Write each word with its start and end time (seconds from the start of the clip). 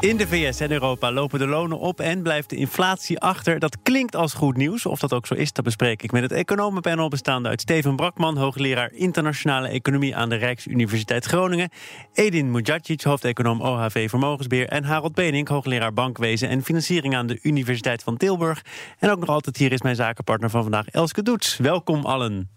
In 0.00 0.16
de 0.16 0.26
VS 0.26 0.60
en 0.60 0.70
Europa 0.70 1.12
lopen 1.12 1.38
de 1.38 1.46
lonen 1.46 1.78
op 1.78 2.00
en 2.00 2.22
blijft 2.22 2.50
de 2.50 2.56
inflatie 2.56 3.20
achter. 3.20 3.58
Dat 3.58 3.76
klinkt 3.82 4.16
als 4.16 4.34
goed 4.34 4.56
nieuws. 4.56 4.86
Of 4.86 4.98
dat 4.98 5.12
ook 5.12 5.26
zo 5.26 5.34
is, 5.34 5.52
dat 5.52 5.64
bespreek 5.64 6.02
ik 6.02 6.12
met 6.12 6.22
het 6.22 6.32
economenpanel 6.32 7.08
bestaande 7.08 7.48
uit 7.48 7.60
Steven 7.60 7.96
Brakman, 7.96 8.36
hoogleraar 8.36 8.92
internationale 8.92 9.68
economie 9.68 10.16
aan 10.16 10.28
de 10.28 10.34
Rijksuniversiteit 10.34 11.24
Groningen, 11.24 11.70
Edin 12.12 12.50
Mujacic, 12.50 13.02
hoofdeconoom 13.02 13.60
OHV 13.60 14.08
Vermogensbeheer 14.08 14.68
en 14.68 14.84
Harold 14.84 15.14
Benink, 15.14 15.48
hoogleraar 15.48 15.92
bankwezen 15.92 16.48
en 16.48 16.62
financiering 16.62 17.14
aan 17.14 17.26
de 17.26 17.38
Universiteit 17.42 18.02
van 18.02 18.16
Tilburg. 18.16 18.64
En 18.98 19.10
ook 19.10 19.20
nog 19.20 19.28
altijd 19.28 19.56
hier 19.56 19.72
is 19.72 19.82
mijn 19.82 19.96
zakenpartner 19.96 20.50
van 20.50 20.62
vandaag, 20.62 20.88
Elske 20.88 21.22
Doets. 21.22 21.56
Welkom 21.56 22.04
allen. 22.04 22.50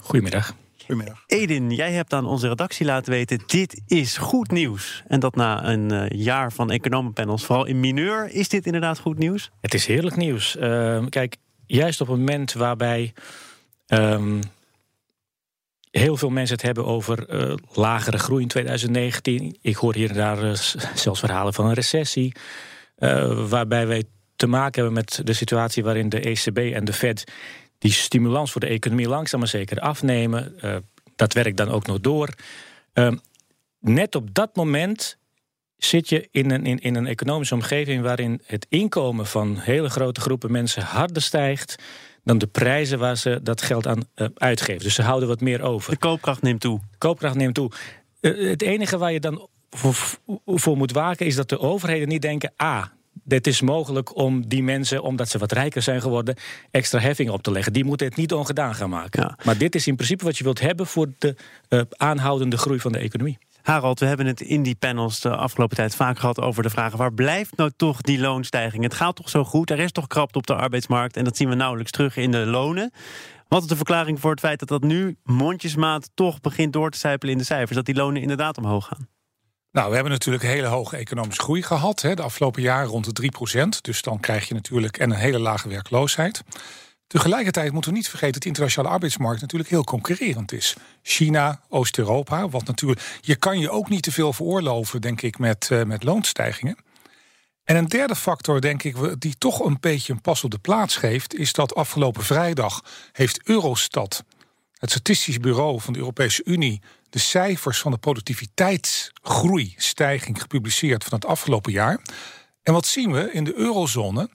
Goedemiddag. 0.00 0.54
Goedemiddag. 0.86 1.24
Edin, 1.26 1.70
jij 1.70 1.92
hebt 1.92 2.12
aan 2.12 2.26
onze 2.26 2.48
redactie 2.48 2.86
laten 2.86 3.12
weten: 3.12 3.42
dit 3.46 3.82
is 3.86 4.16
goed 4.16 4.50
nieuws. 4.50 5.02
En 5.06 5.20
dat 5.20 5.36
na 5.36 5.64
een 5.66 5.92
uh, 5.92 6.08
jaar 6.08 6.52
van 6.52 6.70
economenpanels, 6.70 7.44
vooral 7.44 7.64
in 7.64 7.80
mineur, 7.80 8.28
is 8.30 8.48
dit 8.48 8.66
inderdaad 8.66 8.98
goed 8.98 9.18
nieuws? 9.18 9.50
Het 9.60 9.74
is 9.74 9.86
heerlijk 9.86 10.16
nieuws. 10.16 10.56
Uh, 10.56 11.06
kijk, 11.08 11.36
juist 11.66 12.00
op 12.00 12.08
het 12.08 12.18
moment 12.18 12.52
waarbij 12.52 13.12
um, 13.86 14.40
heel 15.90 16.16
veel 16.16 16.30
mensen 16.30 16.56
het 16.56 16.64
hebben 16.64 16.86
over 16.86 17.48
uh, 17.48 17.54
lagere 17.72 18.18
groei 18.18 18.42
in 18.42 18.48
2019. 18.48 19.56
Ik 19.60 19.76
hoor 19.76 19.94
hier 19.94 20.10
en 20.10 20.16
daar 20.16 20.56
zelfs 20.94 21.20
verhalen 21.20 21.54
van 21.54 21.66
een 21.66 21.74
recessie. 21.74 22.32
waarbij 23.48 23.86
wij 23.86 24.04
te 24.36 24.46
maken 24.46 24.82
hebben 24.82 24.92
met 24.92 25.20
de 25.26 25.32
situatie 25.32 25.84
waarin 25.84 26.08
de 26.08 26.20
ECB 26.20 26.58
en 26.58 26.84
de 26.84 26.92
Fed 26.92 27.24
die 27.78 27.92
stimulans 27.92 28.52
voor 28.52 28.60
de 28.60 28.66
economie 28.66 29.08
langzaam 29.08 29.40
maar 29.40 29.48
zeker 29.48 29.80
afnemen. 29.80 30.54
Uh, 30.64 30.76
dat 31.16 31.32
werkt 31.32 31.56
dan 31.56 31.68
ook 31.68 31.86
nog 31.86 32.00
door. 32.00 32.28
Uh, 32.94 33.12
net 33.80 34.14
op 34.14 34.34
dat 34.34 34.56
moment 34.56 35.18
zit 35.76 36.08
je 36.08 36.28
in 36.30 36.50
een, 36.50 36.66
in, 36.66 36.78
in 36.78 36.94
een 36.94 37.06
economische 37.06 37.54
omgeving 37.54 38.02
waarin 38.02 38.40
het 38.46 38.66
inkomen 38.68 39.26
van 39.26 39.58
hele 39.58 39.88
grote 39.90 40.20
groepen 40.20 40.52
mensen 40.52 40.82
harder 40.82 41.22
stijgt 41.22 41.82
dan 42.24 42.38
de 42.38 42.46
prijzen 42.46 42.98
waar 42.98 43.16
ze 43.16 43.40
dat 43.42 43.62
geld 43.62 43.86
aan 43.86 44.02
uh, 44.16 44.28
uitgeven. 44.34 44.82
Dus 44.82 44.94
ze 44.94 45.02
houden 45.02 45.28
wat 45.28 45.40
meer 45.40 45.62
over. 45.62 45.90
De 45.90 45.98
koopkracht 45.98 46.42
neemt 46.42 46.60
toe. 46.60 46.80
De 46.90 46.98
koopkracht 46.98 47.34
neemt 47.34 47.54
toe. 47.54 47.70
het 48.20 48.62
enige 48.62 48.98
waar 48.98 49.12
je 49.12 49.20
dan 49.20 49.48
voor, 49.70 50.18
voor 50.46 50.76
moet 50.76 50.92
waken 50.92 51.26
is 51.26 51.34
dat 51.34 51.48
de 51.48 51.58
overheden 51.58 52.08
niet 52.08 52.22
denken: 52.22 52.52
ah, 52.56 52.84
dit 53.24 53.46
is 53.46 53.60
mogelijk 53.60 54.16
om 54.16 54.48
die 54.48 54.62
mensen, 54.62 55.02
omdat 55.02 55.28
ze 55.28 55.38
wat 55.38 55.52
rijker 55.52 55.82
zijn 55.82 56.00
geworden, 56.00 56.36
extra 56.70 56.98
heffing 56.98 57.30
op 57.30 57.42
te 57.42 57.50
leggen. 57.50 57.72
Die 57.72 57.84
moeten 57.84 58.06
het 58.06 58.16
niet 58.16 58.32
ongedaan 58.32 58.74
gaan 58.74 58.90
maken. 58.90 59.22
Ja. 59.22 59.38
Maar 59.44 59.58
dit 59.58 59.74
is 59.74 59.86
in 59.86 59.96
principe 59.96 60.24
wat 60.24 60.38
je 60.38 60.44
wilt 60.44 60.60
hebben 60.60 60.86
voor 60.86 61.06
de 61.18 61.36
uh, 61.68 61.80
aanhoudende 61.90 62.56
groei 62.56 62.80
van 62.80 62.92
de 62.92 62.98
economie. 62.98 63.38
Harald, 63.62 64.00
we 64.00 64.06
hebben 64.06 64.26
het 64.26 64.40
in 64.40 64.62
die 64.62 64.74
panels 64.74 65.20
de 65.20 65.36
afgelopen 65.36 65.76
tijd 65.76 65.94
vaak 65.96 66.18
gehad 66.18 66.40
over 66.40 66.62
de 66.62 66.70
vraag: 66.70 66.96
waar 66.96 67.12
blijft 67.12 67.56
nou 67.56 67.70
toch 67.76 68.00
die 68.00 68.18
loonstijging? 68.18 68.82
Het 68.82 68.94
gaat 68.94 69.16
toch 69.16 69.28
zo 69.28 69.44
goed? 69.44 69.70
Er 69.70 69.78
is 69.78 69.92
toch 69.92 70.06
krapte 70.06 70.38
op 70.38 70.46
de 70.46 70.54
arbeidsmarkt 70.54 71.16
en 71.16 71.24
dat 71.24 71.36
zien 71.36 71.48
we 71.48 71.54
nauwelijks 71.54 71.90
terug 71.90 72.16
in 72.16 72.30
de 72.30 72.46
lonen. 72.46 72.92
Wat 73.48 73.62
is 73.62 73.68
de 73.68 73.76
verklaring 73.76 74.20
voor 74.20 74.30
het 74.30 74.40
feit 74.40 74.58
dat 74.58 74.68
dat 74.68 74.82
nu 74.82 75.16
mondjesmaat 75.22 76.10
toch 76.14 76.40
begint 76.40 76.72
door 76.72 76.90
te 76.90 76.98
sijpelen 76.98 77.32
in 77.32 77.38
de 77.38 77.44
cijfers? 77.44 77.76
Dat 77.76 77.86
die 77.86 77.94
lonen 77.94 78.22
inderdaad 78.22 78.58
omhoog 78.58 78.86
gaan? 78.86 79.08
Nou, 79.74 79.88
we 79.88 79.94
hebben 79.94 80.12
natuurlijk 80.12 80.44
hele 80.44 80.66
hoge 80.66 80.96
economische 80.96 81.42
groei 81.42 81.62
gehad. 81.62 82.02
Hè, 82.02 82.14
de 82.14 82.22
afgelopen 82.22 82.62
jaren 82.62 82.88
rond 82.88 83.16
de 83.16 83.22
3% 83.22 83.80
Dus 83.80 84.02
dan 84.02 84.20
krijg 84.20 84.48
je 84.48 84.54
natuurlijk 84.54 84.98
en 84.98 85.10
een 85.10 85.16
hele 85.16 85.38
lage 85.38 85.68
werkloosheid. 85.68 86.42
Tegelijkertijd 87.06 87.72
moeten 87.72 87.90
we 87.90 87.96
niet 87.96 88.08
vergeten 88.08 88.32
dat 88.32 88.42
de 88.42 88.48
internationale 88.48 88.94
arbeidsmarkt 88.94 89.40
natuurlijk 89.40 89.70
heel 89.70 89.84
concurrerend 89.84 90.52
is. 90.52 90.76
China, 91.02 91.60
Oost-Europa, 91.68 92.48
wat 92.48 92.64
natuurlijk. 92.64 93.18
Je 93.20 93.36
kan 93.36 93.58
je 93.58 93.70
ook 93.70 93.88
niet 93.88 94.02
te 94.02 94.12
veel 94.12 94.32
veroorloven, 94.32 95.00
denk 95.00 95.22
ik, 95.22 95.38
met, 95.38 95.68
uh, 95.72 95.82
met 95.82 96.04
loonstijgingen. 96.04 96.76
En 97.64 97.76
een 97.76 97.88
derde 97.88 98.16
factor, 98.16 98.60
denk 98.60 98.82
ik, 98.82 98.96
die 99.18 99.34
toch 99.38 99.64
een 99.64 99.76
beetje 99.80 100.12
een 100.12 100.20
pas 100.20 100.44
op 100.44 100.50
de 100.50 100.58
plaats 100.58 100.96
geeft, 100.96 101.34
is 101.34 101.52
dat 101.52 101.74
afgelopen 101.74 102.24
vrijdag 102.24 102.84
heeft 103.12 103.48
Eurostat, 103.48 104.24
het 104.78 104.90
Statistisch 104.90 105.38
Bureau 105.38 105.80
van 105.80 105.92
de 105.92 105.98
Europese 105.98 106.42
Unie, 106.44 106.80
de 107.14 107.20
cijfers 107.20 107.80
van 107.80 107.90
de 107.90 107.98
productiviteitsgroei, 107.98 109.74
stijging 109.76 110.40
gepubliceerd 110.40 111.04
van 111.04 111.14
het 111.14 111.26
afgelopen 111.26 111.72
jaar. 111.72 112.00
En 112.62 112.72
wat 112.72 112.86
zien 112.86 113.12
we? 113.12 113.32
In 113.32 113.44
de 113.44 113.54
eurozone 113.54 114.28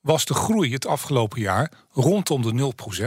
was 0.00 0.24
de 0.24 0.34
groei 0.34 0.72
het 0.72 0.86
afgelopen 0.86 1.40
jaar 1.40 1.72
rondom 1.90 2.42
de 2.42 2.72
0%. 2.96 3.06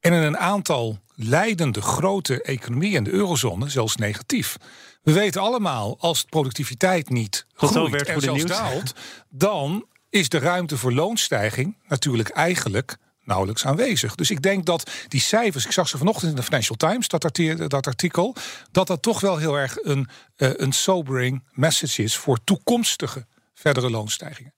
En 0.00 0.12
in 0.12 0.22
een 0.22 0.38
aantal 0.38 0.98
leidende 1.14 1.82
grote 1.82 2.42
economieën 2.42 2.94
in 2.94 3.04
de 3.04 3.10
eurozone 3.10 3.68
zelfs 3.68 3.96
negatief. 3.96 4.56
We 5.02 5.12
weten 5.12 5.40
allemaal, 5.40 5.96
als 6.00 6.22
de 6.22 6.28
productiviteit 6.28 7.08
niet 7.08 7.46
groeit 7.54 8.06
en 8.06 8.20
zelfs 8.20 8.44
daalt, 8.44 8.94
dan 9.28 9.86
is 10.10 10.28
de 10.28 10.38
ruimte 10.38 10.76
voor 10.76 10.92
loonstijging 10.92 11.76
natuurlijk 11.88 12.28
eigenlijk 12.28 12.96
nauwelijks 13.28 13.66
aanwezig. 13.66 14.14
Dus 14.14 14.30
ik 14.30 14.42
denk 14.42 14.64
dat 14.64 14.90
die 15.08 15.20
cijfers, 15.20 15.64
ik 15.64 15.72
zag 15.72 15.88
ze 15.88 15.98
vanochtend 15.98 16.30
in 16.30 16.36
de 16.36 16.42
Financial 16.42 16.76
Times, 16.76 17.08
dat, 17.08 17.24
artikel, 17.24 17.68
dat, 17.68 17.86
artikel, 17.86 18.34
dat 18.70 18.86
dat 18.86 19.02
toch 19.02 19.20
wel 19.20 19.36
heel 19.36 19.54
erg 19.54 19.76
een, 19.82 20.08
uh, 20.36 20.50
een 20.54 20.72
sobering 20.72 21.44
message 21.52 22.02
is 22.02 22.16
voor 22.16 22.38
toekomstige 22.44 23.26
verdere 23.54 23.90
loonstijgingen. 23.90 24.52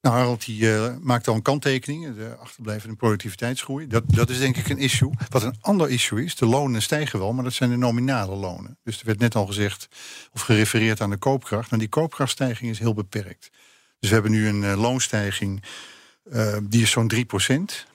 Nou, 0.00 0.16
Harold 0.16 0.44
die, 0.44 0.62
uh, 0.62 0.96
maakt 1.00 1.28
al 1.28 1.34
een 1.34 1.42
kanttekening, 1.42 2.16
de 2.16 2.36
achterblijvende 2.36 2.96
productiviteitsgroei. 2.96 3.86
Dat, 3.86 4.04
dat 4.06 4.30
is 4.30 4.38
denk 4.38 4.56
ik 4.56 4.68
een 4.68 4.78
issue. 4.78 5.10
Wat 5.28 5.42
een 5.42 5.56
ander 5.60 5.90
issue 5.90 6.24
is, 6.24 6.36
de 6.36 6.46
lonen 6.46 6.82
stijgen 6.82 7.18
wel, 7.18 7.32
maar 7.32 7.44
dat 7.44 7.52
zijn 7.52 7.70
de 7.70 7.76
nominale 7.76 8.36
lonen. 8.36 8.78
Dus 8.82 9.00
er 9.00 9.06
werd 9.06 9.18
net 9.18 9.34
al 9.34 9.46
gezegd, 9.46 9.88
of 10.32 10.40
gerefereerd 10.40 11.00
aan 11.00 11.10
de 11.10 11.16
koopkracht. 11.16 11.68
Nou, 11.70 11.80
die 11.82 11.90
koopkrachtstijging 11.90 12.70
is 12.70 12.78
heel 12.78 12.94
beperkt. 12.94 13.50
Dus 13.98 14.08
we 14.08 14.14
hebben 14.14 14.32
nu 14.32 14.48
een 14.48 14.62
uh, 14.62 14.80
loonstijging 14.80 15.62
uh, 16.32 16.56
die 16.62 16.82
is 16.82 16.90
zo'n 16.90 17.12
3%. 17.14 17.16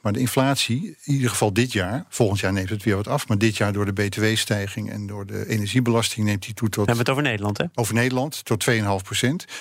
Maar 0.02 0.14
de 0.14 0.20
inflatie, 0.20 0.98
in 1.04 1.14
ieder 1.14 1.30
geval 1.30 1.54
dit 1.54 1.72
jaar, 1.72 2.06
volgend 2.10 2.40
jaar 2.40 2.54
neemt 2.54 2.70
het 2.70 2.84
weer 2.84 2.96
wat 2.96 3.08
af. 3.08 3.28
Maar 3.28 3.38
dit 3.38 3.58
jaar 3.58 3.74
door 3.74 3.86
de 3.86 3.94
btw-stijging 3.94 4.92
en 4.92 5.08
door 5.08 5.26
de 5.26 5.48
energiebelasting 5.48 6.26
neemt 6.26 6.44
die 6.44 6.54
toe 6.54 6.70
tot. 6.70 6.86
We 6.86 6.92
hebben 6.92 7.06
het 7.06 7.10
over 7.10 7.24
Nederland, 7.24 7.58
hè? 7.58 7.66
Over 7.76 7.94
Nederland, 7.94 8.46
tot 8.46 8.66
2,5%. 8.70 8.76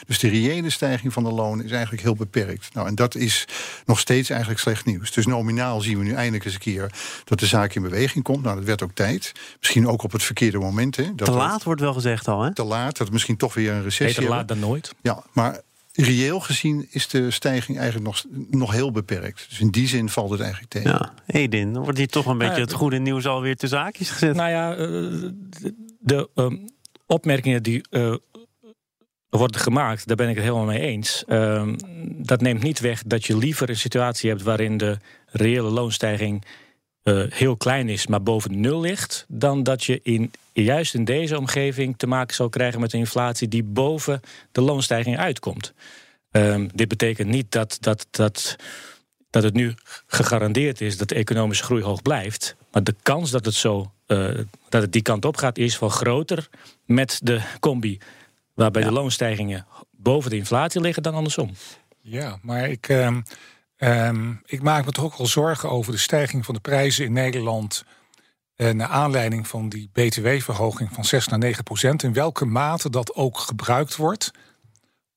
Dus 0.07 0.19
de 0.19 0.29
reële 0.29 0.71
stijging 0.71 1.13
van 1.13 1.25
de 1.25 1.33
lonen 1.33 1.65
is 1.65 1.71
eigenlijk 1.71 2.03
heel 2.03 2.15
beperkt. 2.15 2.75
Nou, 2.75 2.87
en 2.87 2.95
dat 2.95 3.15
is 3.15 3.45
nog 3.87 3.99
steeds 3.99 4.31
eigenlijk 4.31 4.61
slecht 4.61 4.85
nieuws. 4.85 5.13
Dus 5.13 5.27
nominaal 5.27 5.81
zien 5.81 5.99
we 5.99 6.05
nu 6.05 6.13
eindelijk 6.13 6.45
eens 6.45 6.55
een 6.55 6.61
keer 6.61 6.93
dat 7.25 7.39
de 7.39 7.47
zaak 7.47 7.75
in 7.75 7.83
beweging 7.83 8.25
komt. 8.25 8.43
Nou, 8.43 8.57
dat 8.57 8.65
werd 8.65 8.83
ook 8.83 8.95
tijd. 8.95 9.33
Misschien 9.59 9.89
ook 9.89 10.03
op 10.03 10.13
het 10.13 10.23
verkeerde 10.23 10.59
moment. 10.59 10.97
Hè? 10.97 11.15
Dat 11.15 11.29
te 11.29 11.35
laat 11.35 11.63
wordt 11.63 11.81
wel 11.81 11.93
gezegd 11.93 12.29
al, 12.29 12.43
hè? 12.43 12.55
Te 12.55 12.65
laat, 12.65 12.97
dat 12.97 13.11
misschien 13.11 13.37
toch 13.37 13.55
weer 13.55 13.73
een 13.73 13.83
recessie. 13.83 14.21
Beter 14.21 14.37
laat 14.37 14.49
dan 14.49 14.59
nooit. 14.59 14.95
Ja, 15.03 15.23
maar 15.33 15.61
reëel 15.97 16.41
gezien 16.41 16.87
is 16.91 17.09
de 17.09 17.31
stijging 17.31 17.79
eigenlijk 17.79 18.07
nog, 18.07 18.25
nog 18.51 18.73
heel 18.73 18.91
beperkt. 18.91 19.47
Dus 19.49 19.61
in 19.61 19.71
die 19.71 19.89
zin 19.89 20.09
valt 20.09 20.31
het 20.31 20.41
eigenlijk 20.41 20.71
tegen. 20.71 20.91
Ja, 20.91 21.15
Edin, 21.27 21.73
dan 21.73 21.83
wordt 21.83 21.99
hier 21.99 22.09
toch 22.09 22.27
een 22.27 22.39
beetje 22.39 22.61
het 22.61 22.73
goede 22.73 22.99
nieuws 22.99 23.27
alweer 23.27 23.57
te 23.57 23.69
zaakjes 23.69 24.11
gezet. 24.11 24.35
Nou 24.35 24.51
ja, 24.51 24.75
de 25.99 26.29
um, 26.35 26.69
opmerkingen 27.07 27.63
die 27.63 27.85
uh, 27.91 28.15
worden 29.29 29.61
gemaakt, 29.61 30.07
daar 30.07 30.17
ben 30.17 30.29
ik 30.29 30.35
het 30.35 30.45
helemaal 30.45 30.67
mee 30.67 30.81
eens. 30.81 31.25
Uh, 31.27 31.73
dat 32.07 32.41
neemt 32.41 32.63
niet 32.63 32.81
weg 32.81 33.03
dat 33.03 33.25
je 33.25 33.37
liever 33.37 33.69
een 33.69 33.77
situatie 33.77 34.31
hebt 34.31 34.43
waarin 34.43 34.77
de 34.77 34.99
reële 35.27 35.71
loonstijging 35.71 36.45
uh, 37.05 37.25
heel 37.29 37.57
klein 37.57 37.89
is, 37.89 38.07
maar 38.07 38.23
boven 38.23 38.61
nul 38.61 38.81
ligt, 38.81 39.25
dan 39.29 39.63
dat 39.63 39.85
je 39.85 40.01
in, 40.03 40.33
juist 40.63 40.95
in 40.95 41.05
deze 41.05 41.39
omgeving 41.39 41.95
te 41.97 42.07
maken 42.07 42.35
zal 42.35 42.49
krijgen 42.49 42.81
met 42.81 42.93
een 42.93 42.99
inflatie 42.99 43.49
die 43.49 43.63
boven 43.63 44.21
de 44.53 44.61
loonstijging 44.61 45.19
uitkomt. 45.19 45.75
Um, 46.31 46.69
dit 46.75 46.89
betekent 46.89 47.29
niet 47.29 47.53
dat, 47.53 47.77
dat, 47.81 48.07
dat, 48.11 48.57
dat 49.31 49.43
het 49.43 49.55
nu 49.55 49.75
gegarandeerd 50.07 50.81
is 50.81 50.97
dat 50.97 51.09
de 51.09 51.15
economische 51.15 51.65
groei 51.65 51.83
hoog 51.83 52.03
blijft. 52.03 52.57
Maar 52.73 52.83
de 52.85 52.95
kans 53.03 53.31
dat 53.31 53.45
het, 53.45 53.55
zo, 53.55 53.93
uh, 54.07 54.39
dat 54.69 54.83
het 54.83 54.93
die 54.93 55.03
kant 55.03 55.25
op 55.25 55.37
gaat, 55.37 55.59
is 55.59 55.79
wel 55.79 55.89
groter 55.89 56.49
met 56.85 57.21
de 57.23 57.41
combi. 57.61 57.99
Waarbij 58.55 58.83
ja. 58.83 58.89
de 58.89 58.95
loonstijgingen 58.95 59.67
boven 59.91 60.31
de 60.31 60.37
inflatie 60.37 60.81
liggen 60.81 61.03
dan 61.03 61.15
andersom. 61.15 61.51
Ja, 62.01 62.39
maar 62.43 62.69
ik. 62.69 62.89
Uh... 62.89 63.17
Um, 63.79 64.41
ik 64.47 64.63
maak 64.63 64.85
me 64.85 64.91
toch 64.91 65.05
ook 65.05 65.17
wel 65.17 65.27
zorgen 65.27 65.71
over 65.71 65.93
de 65.93 65.99
stijging 65.99 66.45
van 66.45 66.55
de 66.55 66.61
prijzen 66.61 67.05
in 67.05 67.13
Nederland. 67.13 67.85
Naar 68.57 68.89
aanleiding 68.89 69.49
van 69.49 69.69
die 69.69 69.89
btw-verhoging 69.93 70.89
van 70.93 71.05
6 71.05 71.29
naar 71.29 71.39
9 71.39 71.65
procent. 71.65 72.03
In 72.03 72.13
welke 72.13 72.45
mate 72.45 72.91
dat 72.91 73.15
ook 73.15 73.39
gebruikt 73.39 73.97
wordt 73.97 74.31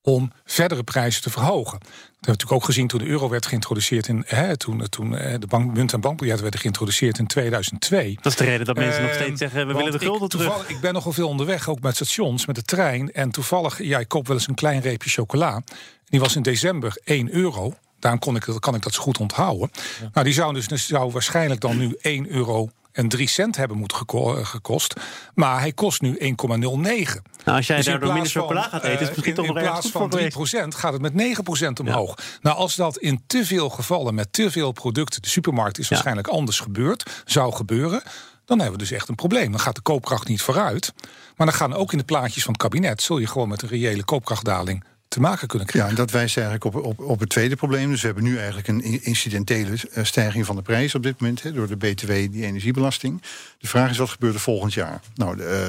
om 0.01 0.31
verdere 0.45 0.83
prijzen 0.83 1.21
te 1.21 1.29
verhogen. 1.29 1.79
Dat 1.79 1.89
hebben 1.89 2.05
we 2.19 2.27
natuurlijk 2.31 2.51
ook 2.51 2.63
gezien 2.65 2.87
toen 2.87 2.99
de 2.99 3.05
euro 3.05 3.29
werd 3.29 3.45
geïntroduceerd 3.45 4.07
in 4.07 4.23
hè, 4.25 4.57
toen, 4.57 4.89
toen 4.89 5.11
de 5.11 5.47
bank, 5.47 5.73
munt- 5.73 5.93
en 5.93 6.01
bankbiljetten 6.01 6.41
werden 6.43 6.59
geïntroduceerd 6.61 7.17
in 7.19 7.27
2002. 7.27 8.15
Dat 8.21 8.31
is 8.31 8.37
de 8.37 8.43
reden 8.43 8.65
dat 8.65 8.75
mensen 8.75 9.01
nog 9.01 9.11
Ehm, 9.11 9.21
steeds 9.21 9.39
zeggen: 9.39 9.67
we 9.67 9.73
willen 9.73 9.91
de 9.91 9.99
gulden 9.99 10.23
ik, 10.23 10.29
terug. 10.29 10.45
toevallig- 10.45 10.69
Ik 10.69 10.79
ben 10.79 10.93
nogal 10.93 11.11
veel 11.11 11.27
onderweg, 11.27 11.69
ook 11.69 11.79
met 11.79 11.95
stations, 11.95 12.45
met 12.45 12.55
de 12.55 12.61
trein. 12.61 13.11
En 13.11 13.31
toevallig, 13.31 13.83
ja, 13.83 13.99
ik 13.99 14.07
koop 14.07 14.27
wel 14.27 14.35
eens 14.37 14.47
een 14.47 14.55
klein 14.55 14.81
reepje 14.81 15.09
chocola. 15.09 15.61
Die 16.05 16.19
was 16.19 16.35
in 16.35 16.41
december 16.41 17.01
1 17.03 17.33
euro. 17.33 17.73
Daarom 17.99 18.19
kon 18.19 18.35
ik, 18.35 18.47
kan 18.59 18.75
ik 18.75 18.81
dat 18.81 18.93
zo 18.93 19.01
goed 19.01 19.17
onthouden. 19.17 19.71
Nou, 20.13 20.25
die 20.25 20.33
zou 20.35 20.53
dus, 20.53 20.67
dus 20.67 20.87
zou 20.87 21.11
waarschijnlijk 21.11 21.61
dan 21.61 21.77
nu 21.77 21.95
1 22.01 22.29
euro 22.29 22.69
en 22.97 23.07
3 23.07 23.27
cent 23.29 23.55
hebben 23.55 23.91
geko- 23.93 24.35
eh, 24.37 24.45
gekost. 24.45 24.93
Maar 25.33 25.59
hij 25.59 25.71
kost 25.71 26.01
nu 26.01 26.15
1,09. 26.19 27.23
Nou, 27.43 27.57
als 27.57 27.67
jij 27.67 27.75
Dus 27.77 27.85
daardoor 27.85 28.13
minder 28.13 28.31
chocola 28.31 28.61
gaat 28.61 28.83
eten, 28.83 28.91
is 28.91 28.99
het 28.99 29.01
eh, 29.01 29.07
misschien 29.07 29.29
in, 29.29 29.35
toch 29.35 29.45
nog 29.45 29.55
in 29.55 29.61
ergens 29.61 29.69
plaats 29.71 29.81
goed 29.81 29.91
voor 29.91 30.01
van 30.01 30.11
geweest. 30.11 30.73
3% 30.73 30.75
gaat 30.75 30.93
het 30.93 31.01
met 31.01 31.13
9% 31.13 31.79
omhoog. 31.79 32.17
Nou, 32.41 32.57
als 32.57 32.75
dat 32.75 32.97
in 32.97 33.23
te 33.27 33.45
veel 33.45 33.69
gevallen 33.69 34.15
met 34.15 34.33
te 34.33 34.51
veel 34.51 34.71
producten, 34.71 35.21
de 35.21 35.27
supermarkt 35.29 35.79
is 35.79 35.87
waarschijnlijk 35.89 36.27
anders 36.27 36.59
gebeurd, 36.59 37.23
zou 37.25 37.53
gebeuren. 37.53 38.01
Dan 38.45 38.59
hebben 38.59 38.77
we 38.77 38.83
dus 38.85 38.91
echt 38.91 39.09
een 39.09 39.15
probleem. 39.15 39.51
Dan 39.51 39.59
gaat 39.59 39.75
de 39.75 39.81
koopkracht 39.81 40.27
niet 40.27 40.41
vooruit. 40.41 40.93
Maar 41.35 41.47
dan 41.47 41.55
gaan 41.55 41.73
ook 41.73 41.91
in 41.91 41.97
de 41.97 42.03
plaatjes 42.03 42.43
van 42.43 42.53
het 42.53 42.61
kabinet, 42.61 43.01
zul 43.01 43.17
je 43.17 43.27
gewoon 43.27 43.47
met 43.49 43.61
een 43.61 43.69
reële 43.69 44.03
koopkrachtdaling 44.03 44.83
te 45.07 45.19
maken 45.19 45.47
kunnen 45.47 45.67
Ja, 45.67 45.73
krijgen. 45.73 45.97
en 45.97 46.03
dat 46.03 46.11
wijst 46.11 46.37
eigenlijk 46.37 46.65
op, 46.75 46.85
op, 46.85 46.99
op 46.99 47.19
het 47.19 47.29
tweede 47.29 47.55
probleem. 47.55 47.89
Dus 47.89 47.99
we 48.01 48.05
hebben 48.05 48.23
nu 48.23 48.37
eigenlijk 48.37 48.67
een 48.67 49.03
incidentele 49.03 49.77
eh, 49.91 50.03
stijging 50.03 50.45
van 50.45 50.55
de 50.55 50.61
prijs 50.61 50.95
op 50.95 51.03
dit 51.03 51.19
moment... 51.19 51.43
Hè, 51.43 51.51
door 51.51 51.67
de 51.67 51.77
BTW, 51.77 52.07
die 52.07 52.45
energiebelasting. 52.45 53.21
De 53.57 53.67
vraag 53.67 53.89
is 53.89 53.97
wat 53.97 54.09
gebeurt 54.09 54.33
er 54.33 54.39
volgend 54.39 54.73
jaar? 54.73 55.01
Nou, 55.15 55.35
de, 55.37 55.43
eh, 55.43 55.67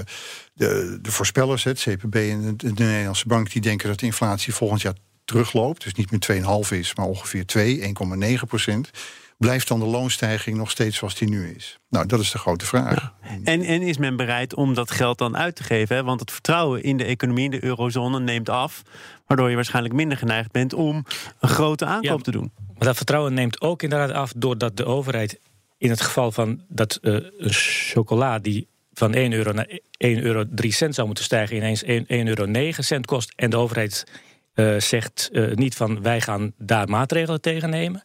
de, 0.55 0.99
de 1.03 1.13
voorspellers, 1.13 1.65
het 1.65 1.81
CPB 1.81 2.15
en 2.15 2.57
de, 2.57 2.75
de 2.75 2.85
Nederlandse 2.85 3.27
Bank... 3.29 3.53
die 3.53 3.63
denken 3.63 3.89
dat 3.89 3.99
de 3.99 4.07
inflatie 4.07 4.55
volgend 4.55 4.81
jaar 4.83 4.95
terugloopt. 5.29 5.83
Dus 5.85 5.95
niet 5.95 6.11
meer 6.11 6.43
2,5 6.65 6.77
is, 6.79 6.95
maar 6.95 7.07
ongeveer 7.07 7.47
2, 7.47 7.95
1,9 8.39 8.47
procent. 8.49 8.91
Blijft 9.39 9.69
dan 9.69 9.79
de 9.79 9.87
loonstijging 9.87 10.57
nog 10.57 10.71
steeds 10.71 10.97
zoals 10.97 11.15
die 11.15 11.29
nu 11.29 11.51
is? 11.57 11.79
Nou, 11.91 12.07
dat 12.07 12.21
is 12.21 12.31
de 12.31 12.39
grote 12.39 12.67
vraag. 12.67 13.13
En, 13.45 13.63
en 13.63 13.83
is 13.83 13.99
men 13.99 14.17
bereid 14.17 14.55
om 14.55 14.75
dat 14.75 14.91
geld 14.91 15.19
dan 15.19 15.37
uit 15.37 15.57
te 15.57 15.63
geven? 15.63 15.97
Hè? 15.97 16.03
Want 16.03 16.21
het 16.21 16.31
vertrouwen 16.31 16.83
in 16.83 16.97
de 16.97 17.05
economie, 17.05 17.45
in 17.45 17.51
de 17.51 17.65
eurozone, 17.65 18.21
neemt 18.21 18.49
af. 18.49 18.83
Waardoor 19.27 19.49
je 19.49 19.55
waarschijnlijk 19.55 19.95
minder 19.95 20.19
geneigd 20.19 20.53
bent 20.53 20.73
om 20.73 21.05
een 21.41 21.49
grote 21.49 21.85
aankoop 21.85 22.17
Ja. 22.19 22.23
te 22.25 22.31
doen. 22.31 22.53
Maar 22.79 22.87
dat 22.87 22.97
vertrouwen 22.97 23.35
neemt 23.35 23.61
ook 23.61 23.83
inderdaad 23.83 24.11
af 24.11 24.33
doordat 24.37 24.77
de 24.77 24.85
overheid 24.85 25.39
in 25.79 25.91
het 25.91 26.01
geval 26.01 26.33
van 26.33 26.63
dat 26.69 26.99
eh, 27.03 27.13
een 27.13 27.53
chocola 27.53 28.39
die 28.39 28.67
van 28.93 29.15
1 29.15 29.33
euro 29.33 29.53
naar 29.53 29.79
1 29.97 30.23
euro 30.23 30.45
3 30.51 30.73
cent 30.73 30.95
zou 30.95 31.07
moeten 31.07 31.25
stijgen, 31.25 31.57
ineens 31.57 31.83
1, 31.83 32.05
1 32.07 32.27
euro 32.27 32.45
9 32.45 32.85
cent 32.85 33.07
kost. 33.07 33.33
En 33.37 33.51
de 33.51 33.57
overheid 33.57 34.05
zegt 34.79 35.29
eh, 35.33 35.55
niet 35.55 35.75
van 35.75 36.03
wij 36.03 36.21
gaan 36.21 36.53
daar 36.59 36.89
maatregelen 36.89 37.41
tegen 37.41 37.71
nemen. 37.71 38.03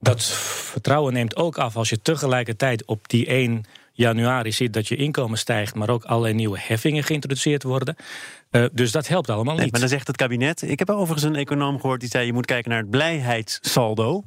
Dat 0.00 0.24
vertrouwen 0.70 1.12
neemt 1.12 1.36
ook 1.36 1.58
af 1.58 1.76
als 1.76 1.88
je 1.88 2.00
tegelijkertijd 2.02 2.84
op 2.84 3.08
die 3.08 3.26
1 3.26 3.64
januari 3.92 4.52
ziet 4.52 4.72
dat 4.72 4.88
je 4.88 4.96
inkomen 4.96 5.38
stijgt, 5.38 5.74
maar 5.74 5.88
ook 5.88 6.04
allerlei 6.04 6.34
nieuwe 6.34 6.58
heffingen 6.60 7.02
geïntroduceerd 7.04 7.62
worden. 7.62 7.96
Eh, 8.50 8.64
dus 8.72 8.92
dat 8.92 9.08
helpt 9.08 9.30
allemaal 9.30 9.54
Nee, 9.54 9.62
niet. 9.62 9.72
maar 9.72 9.80
dan 9.80 9.88
zegt 9.88 10.06
het 10.06 10.16
kabinet. 10.16 10.62
Ik 10.62 10.78
heb 10.78 10.90
overigens 10.90 11.22
een 11.22 11.36
econoom 11.36 11.80
gehoord 11.80 12.00
die 12.00 12.08
zei: 12.08 12.26
je 12.26 12.32
moet 12.32 12.46
kijken 12.46 12.70
naar 12.70 12.80
het 12.80 12.90
blijheidssaldo. 12.90 14.24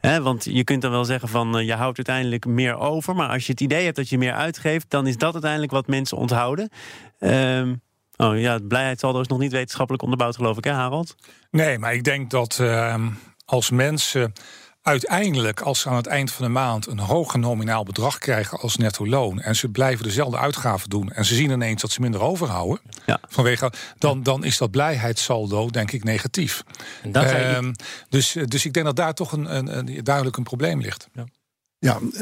Want 0.00 0.44
je 0.44 0.64
kunt 0.64 0.82
dan 0.82 0.90
wel 0.90 1.04
zeggen 1.04 1.28
van 1.28 1.58
eh, 1.58 1.66
je 1.66 1.74
houdt 1.74 1.96
uiteindelijk 1.96 2.46
meer 2.46 2.76
over. 2.78 3.14
Maar 3.14 3.28
als 3.28 3.46
je 3.46 3.52
het 3.52 3.60
idee 3.60 3.84
hebt 3.84 3.96
dat 3.96 4.08
je 4.08 4.18
meer 4.18 4.32
uitgeeft, 4.32 4.90
dan 4.90 5.06
is 5.06 5.16
dat 5.16 5.32
uiteindelijk 5.32 5.72
wat 5.72 5.86
mensen 5.86 6.16
onthouden. 6.16 6.68
Ehm, 7.18 7.74
oh 8.16 8.38
ja, 8.38 8.52
het 8.52 8.68
blijheidssaldo 8.68 9.20
is 9.20 9.26
nog 9.26 9.38
niet 9.38 9.52
wetenschappelijk 9.52 10.02
onderbouwd, 10.02 10.36
geloof 10.36 10.56
ik, 10.56 10.64
hè, 10.64 10.72
Harold? 10.72 11.14
Nee, 11.50 11.78
maar 11.78 11.94
ik 11.94 12.04
denk 12.04 12.30
dat 12.30 12.58
ehm, 12.60 13.08
als 13.44 13.70
mensen 13.70 14.32
uiteindelijk, 14.82 15.60
als 15.60 15.80
ze 15.80 15.88
aan 15.88 15.96
het 15.96 16.06
eind 16.06 16.32
van 16.32 16.44
de 16.44 16.50
maand 16.50 16.86
een 16.86 16.98
hoger 16.98 17.38
nominaal 17.38 17.84
bedrag 17.84 18.18
krijgen 18.18 18.58
als 18.60 18.76
netto 18.76 19.06
loon 19.06 19.40
en 19.40 19.56
ze 19.56 19.68
blijven 19.68 20.04
dezelfde 20.04 20.38
uitgaven 20.38 20.88
doen 20.88 21.10
en 21.12 21.24
ze 21.24 21.34
zien 21.34 21.50
ineens 21.50 21.80
dat 21.80 21.90
ze 21.90 22.00
minder 22.00 22.20
overhouden, 22.20 22.80
Ja. 23.06 23.20
vanwege, 23.28 23.72
dan, 23.98 24.22
dan 24.22 24.44
is 24.44 24.58
dat 24.58 24.70
blijheidssaldo 24.70 25.68
denk 25.70 25.92
ik 25.92 26.04
negatief. 26.04 26.62
En 27.02 27.10
je- 27.12 27.18
Ehm, 27.18 27.72
dus, 28.08 28.36
dus 28.44 28.64
ik 28.64 28.72
denk 28.72 28.86
dat 28.86 28.96
daar 28.96 29.14
toch 29.14 29.32
een, 29.32 29.56
een, 29.56 29.78
een- 29.78 30.04
duidelijk 30.04 30.36
een 30.36 30.42
probleem 30.42 30.80
ligt. 30.80 31.08
Ja, 31.12 31.24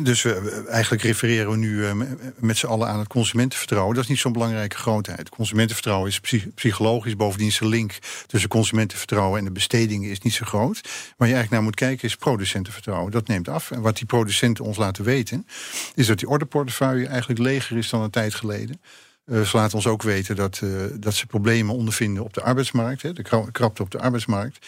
dus 0.02 0.22
we, 0.22 0.64
eigenlijk 0.68 1.02
refereren 1.02 1.50
we 1.50 1.56
nu 1.56 1.86
eh, 1.86 1.92
me- 1.92 2.16
met 2.36 2.56
z'n 2.56 2.66
allen 2.66 2.88
aan 2.88 2.98
het 2.98 3.08
consumentenvertrouwen. 3.08 3.94
Dat 3.94 4.04
is 4.04 4.10
niet 4.10 4.18
zo'n 4.18 4.32
belangrijke 4.32 4.76
grootheid. 4.76 5.28
Consumentenvertrouwen 5.28 6.08
is 6.08 6.20
psych- 6.20 6.54
psychologisch. 6.54 7.16
Bovendien 7.16 7.48
is 7.48 7.58
de 7.58 7.66
link 7.68 7.98
tussen 8.26 8.48
consumentenvertrouwen 8.48 9.38
en 9.38 9.44
de 9.44 9.50
bestedingen 9.50 10.10
is 10.10 10.20
niet 10.20 10.32
zo 10.32 10.44
groot. 10.44 10.80
Waar 11.16 11.28
je 11.28 11.34
eigenlijk 11.34 11.50
naar 11.50 11.62
moet 11.62 11.74
kijken 11.74 12.08
is 12.08 12.16
producentenvertrouwen. 12.16 13.10
Dat 13.12 13.26
neemt 13.28 13.48
af. 13.48 13.70
En 13.70 13.80
wat 13.80 13.96
die 13.96 14.06
producenten 14.06 14.64
ons 14.64 14.76
laten 14.76 15.04
weten, 15.04 15.46
is 15.94 16.06
dat 16.06 16.18
die 16.18 16.28
orderportefeuille 16.28 17.06
eigenlijk 17.06 17.40
leger 17.40 17.76
is 17.76 17.90
dan 17.90 18.02
een 18.02 18.10
tijd 18.10 18.34
geleden. 18.34 18.80
Eh, 19.24 19.40
ze 19.40 19.56
laten 19.56 19.74
ons 19.76 19.86
ook 19.86 20.02
weten 20.02 20.36
dat, 20.36 20.60
eh, 20.62 20.70
dat 20.94 21.14
ze 21.14 21.26
problemen 21.26 21.74
ondervinden 21.74 22.24
op 22.24 22.34
de 22.34 22.42
arbeidsmarkt. 22.42 23.02
Hè, 23.02 23.12
de 23.12 23.22
kra- 23.22 23.48
krapte 23.52 23.82
op 23.82 23.90
de 23.90 23.98
arbeidsmarkt. 24.00 24.66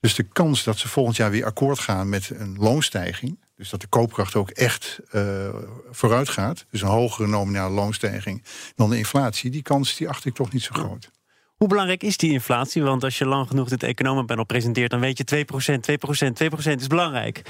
Dus 0.00 0.14
de 0.14 0.22
kans 0.22 0.64
dat 0.64 0.78
ze 0.78 0.88
volgend 0.88 1.16
jaar 1.16 1.30
weer 1.30 1.44
akkoord 1.44 1.78
gaan 1.78 2.08
met 2.08 2.30
een 2.34 2.56
loonstijging. 2.58 3.38
Dus 3.56 3.70
dat 3.70 3.80
de 3.80 3.86
koopkracht 3.86 4.34
ook 4.34 4.50
echt 4.50 5.00
eh, 5.10 5.54
vooruit 5.90 6.28
gaat. 6.28 6.66
Dus 6.70 6.80
een 6.80 6.88
hogere 6.88 7.28
nominale 7.28 7.74
loonstijging 7.74 8.44
dan 8.74 8.90
de 8.90 8.98
inflatie. 8.98 9.50
Die 9.50 9.62
kans 9.62 9.96
die 9.96 10.08
acht 10.08 10.24
ik 10.24 10.34
toch 10.34 10.52
niet 10.52 10.62
zo 10.62 10.70
groot. 10.72 11.10
Hoe 11.56 11.68
belangrijk 11.68 12.02
is 12.02 12.16
die 12.16 12.32
inflatie? 12.32 12.82
Want 12.82 13.04
als 13.04 13.18
je 13.18 13.26
lang 13.26 13.48
genoeg 13.48 13.68
dit 13.68 13.82
economenpanel 13.82 14.44
presenteert, 14.44 14.90
dan 14.90 15.00
weet 15.00 15.18
je 15.18 15.24
2%, 15.24 15.80
2%, 15.80 16.72
2% 16.72 16.80
is 16.80 16.86
belangrijk. 16.86 17.42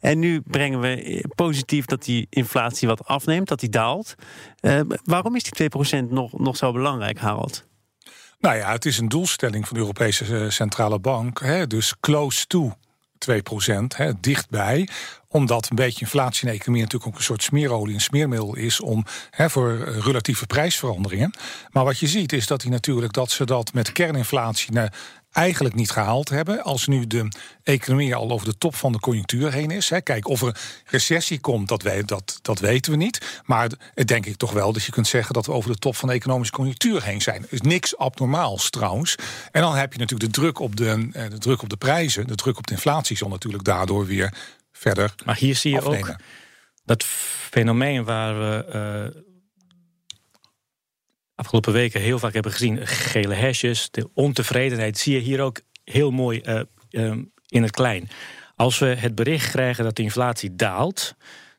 En 0.00 0.18
nu 0.18 0.40
brengen 0.40 0.80
we 0.80 1.02
eh, 1.02 1.20
positief 1.34 1.84
dat 1.84 2.04
die 2.04 2.26
inflatie 2.30 2.88
wat 2.88 3.04
afneemt, 3.04 3.48
dat 3.48 3.60
die 3.60 3.68
daalt. 3.68 4.14
Eh, 4.60 4.80
waarom 5.04 5.36
is 5.36 5.42
die 5.42 5.70
2% 6.04 6.08
nog, 6.08 6.38
nog 6.38 6.56
zo 6.56 6.72
belangrijk, 6.72 7.18
Harold? 7.18 7.66
Nou 8.38 8.56
ja, 8.56 8.72
het 8.72 8.84
is 8.84 8.98
een 8.98 9.08
doelstelling 9.08 9.66
van 9.66 9.74
de 9.74 9.80
Europese 9.82 10.50
Centrale 10.50 10.98
Bank. 10.98 11.40
Hè, 11.40 11.66
dus 11.66 11.94
close 12.00 12.46
to 12.46 12.72
2 13.20 13.42
hè, 13.88 14.12
dichtbij. 14.20 14.88
Omdat 15.28 15.70
een 15.70 15.76
beetje 15.76 16.00
inflatie 16.00 16.42
in 16.42 16.48
de 16.48 16.58
economie 16.58 16.82
natuurlijk 16.82 17.10
ook 17.10 17.18
een 17.18 17.24
soort 17.24 17.42
smeerolie, 17.42 17.94
een 17.94 18.00
smeermiddel 18.00 18.56
is 18.56 18.80
om 18.80 19.04
hè, 19.30 19.50
voor 19.50 19.80
eh, 19.80 19.98
relatieve 19.98 20.46
prijsveranderingen. 20.46 21.34
Maar 21.70 21.84
wat 21.84 21.98
je 21.98 22.06
ziet 22.06 22.32
is 22.32 22.46
dat 22.46 22.60
die 22.60 22.70
natuurlijk 22.70 23.12
dat 23.12 23.30
ze 23.30 23.44
dat 23.44 23.72
met 23.72 23.92
kerninflatie 23.92 24.72
eigenlijk 25.32 25.74
niet 25.74 25.90
gehaald 25.90 26.28
hebben. 26.28 26.62
Als 26.62 26.86
nu 26.86 27.06
de 27.06 27.28
economie 27.62 28.14
al 28.14 28.30
over 28.30 28.46
de 28.46 28.58
top 28.58 28.74
van 28.74 28.92
de 28.92 29.00
conjunctuur 29.00 29.52
heen 29.52 29.70
is. 29.70 29.90
Hè. 29.90 30.00
Kijk, 30.00 30.28
of 30.28 30.42
er 30.42 30.60
recessie 30.84 31.40
komt, 31.40 31.68
dat, 31.68 31.82
we, 31.82 32.02
dat, 32.04 32.38
dat 32.42 32.58
weten 32.58 32.92
we 32.92 32.98
niet. 32.98 33.40
Maar 33.44 33.70
het 33.94 34.08
denk 34.08 34.26
ik 34.26 34.36
toch 34.36 34.52
wel 34.52 34.72
dat 34.72 34.84
je 34.84 34.92
kunt 34.92 35.06
zeggen 35.06 35.34
dat 35.34 35.46
we 35.46 35.52
over 35.52 35.70
de 35.70 35.78
top 35.78 35.96
van 35.96 36.08
de 36.08 36.14
economische 36.14 36.54
conjunctuur 36.54 37.02
heen 37.02 37.22
zijn. 37.22 37.46
Is 37.48 37.60
niks 37.60 37.96
abnormaals 37.96 38.70
trouwens. 38.70 39.14
En 39.52 39.60
dan 39.60 39.74
heb 39.74 39.92
je 39.92 39.98
natuurlijk 39.98 40.32
de 40.32 40.40
druk 40.40 40.58
op 40.58 40.76
de, 40.76 41.08
eh, 41.12 41.30
de, 41.30 41.38
druk 41.38 41.62
op 41.62 41.68
de 41.68 41.76
prijzen, 41.76 42.26
de 42.26 42.34
druk 42.34 42.58
op 42.58 42.66
de 42.66 42.74
inflatie 42.74 43.16
zal 43.16 43.28
natuurlijk 43.28 43.64
daardoor 43.64 44.06
weer 44.06 44.34
verder 44.72 45.14
Maar 45.24 45.36
hier 45.36 45.56
zie 45.56 45.72
je 45.72 45.82
ook 45.82 46.14
dat 46.84 47.04
fenomeen 47.50 48.04
waar 48.04 48.38
we 48.38 48.64
eh, 48.64 49.22
afgelopen 51.40 51.72
weken 51.72 52.00
heel 52.00 52.18
vaak 52.18 52.32
hebben 52.32 52.52
gezien, 52.52 52.86
gele 52.86 53.34
hesjes, 53.34 53.90
de 53.90 54.08
ontevredenheid, 54.14 54.98
zie 54.98 55.14
je 55.14 55.20
hier 55.20 55.40
ook 55.40 55.60
heel 55.84 56.10
mooi 56.10 56.40
eh, 56.40 56.60
eh, 56.90 57.16
in 57.48 57.62
het 57.62 57.70
klein. 57.70 58.08
Als 58.56 58.78
we 58.78 58.86
het 58.86 59.14
bericht 59.14 59.50
krijgen 59.50 59.84
dat 59.84 59.96
de 59.96 60.02
inflatie 60.02 60.56
daalt, 60.56 61.14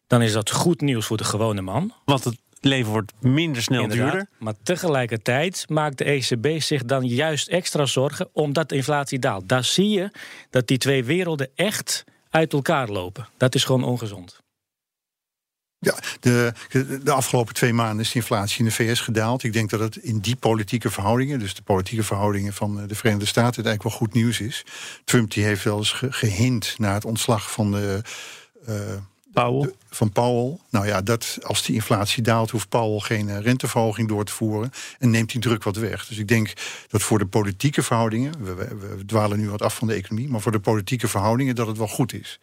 dan 0.07 0.21
is 0.21 0.33
dat 0.33 0.51
goed 0.51 0.81
nieuws 0.81 1.05
voor 1.05 1.17
de 1.17 1.23
gewone 1.23 1.61
man. 1.61 1.93
Want 2.05 2.23
het 2.23 2.39
leven 2.59 2.91
wordt 2.91 3.11
minder 3.19 3.61
snel 3.61 3.81
Inderdaad. 3.81 4.11
duurder. 4.11 4.29
Maar 4.39 4.53
tegelijkertijd 4.63 5.65
maakt 5.69 5.97
de 5.97 6.03
ECB 6.03 6.61
zich 6.61 6.83
dan 6.83 7.05
juist 7.05 7.47
extra 7.47 7.85
zorgen 7.85 8.29
omdat 8.33 8.69
de 8.69 8.75
inflatie 8.75 9.19
daalt. 9.19 9.49
Daar 9.49 9.63
zie 9.63 9.89
je 9.89 10.11
dat 10.49 10.67
die 10.67 10.77
twee 10.77 11.03
werelden 11.03 11.49
echt 11.55 12.03
uit 12.29 12.53
elkaar 12.53 12.87
lopen. 12.87 13.27
Dat 13.37 13.55
is 13.55 13.63
gewoon 13.63 13.83
ongezond. 13.83 14.40
Ja, 15.83 15.95
de, 16.19 16.53
de 17.03 17.11
afgelopen 17.11 17.53
twee 17.53 17.73
maanden 17.73 17.99
is 18.05 18.11
de 18.11 18.19
inflatie 18.19 18.59
in 18.59 18.65
de 18.65 18.71
VS 18.71 18.99
gedaald. 18.99 19.43
Ik 19.43 19.53
denk 19.53 19.69
dat 19.69 19.79
het 19.79 19.95
in 19.95 20.19
die 20.19 20.35
politieke 20.35 20.89
verhoudingen, 20.91 21.39
dus 21.39 21.53
de 21.55 21.61
politieke 21.61 22.03
verhoudingen 22.03 22.53
van 22.53 22.79
eh, 22.81 22.87
de 22.87 22.95
Verenigde 22.95 23.25
Staten, 23.25 23.55
het 23.55 23.65
eigenlijk 23.65 23.83
wel 23.83 24.07
goed 24.07 24.13
nieuws 24.13 24.39
is. 24.39 24.65
Trump 25.05 25.31
die 25.31 25.43
heeft 25.43 25.63
wel 25.63 25.77
eens 25.77 25.91
ge- 25.91 26.11
gehind 26.11 26.75
naar 26.77 26.93
het 26.93 27.05
ontslag 27.05 27.51
van 27.51 27.71
de. 27.71 28.01
eh, 28.65 28.75
Powell. 29.33 29.61
de- 29.61 29.75
van 29.89 30.11
Powell. 30.11 30.57
Nou 30.69 30.87
ja, 30.87 31.01
dat, 31.01 31.37
als 31.41 31.63
die 31.63 31.75
inflatie 31.75 32.23
daalt, 32.23 32.51
hoeft 32.51 32.69
Powell 32.69 32.99
geen 32.99 33.29
eh, 33.29 33.39
renteverhoging 33.41 34.07
door 34.07 34.23
te 34.25 34.31
voeren. 34.33 34.71
En 34.99 35.09
neemt 35.09 35.31
die 35.31 35.41
druk 35.41 35.63
wat 35.63 35.75
weg. 35.75 36.05
Dus 36.07 36.17
ik 36.17 36.27
denk 36.27 36.53
dat 36.89 37.01
voor 37.01 37.19
de 37.19 37.25
politieke 37.25 37.83
verhoudingen. 37.83 38.43
We, 38.43 38.53
we, 38.55 38.75
we 38.97 39.05
dwalen 39.05 39.39
nu 39.39 39.49
wat 39.49 39.61
af 39.61 39.75
van 39.75 39.87
de 39.87 39.93
economie. 39.93 40.29
Maar 40.29 40.41
voor 40.41 40.51
de 40.51 40.59
politieke 40.59 41.07
verhoudingen 41.07 41.55
dat 41.55 41.67
het 41.67 41.77
wel 41.77 41.87
goed 41.87 42.13
is. 42.13 42.39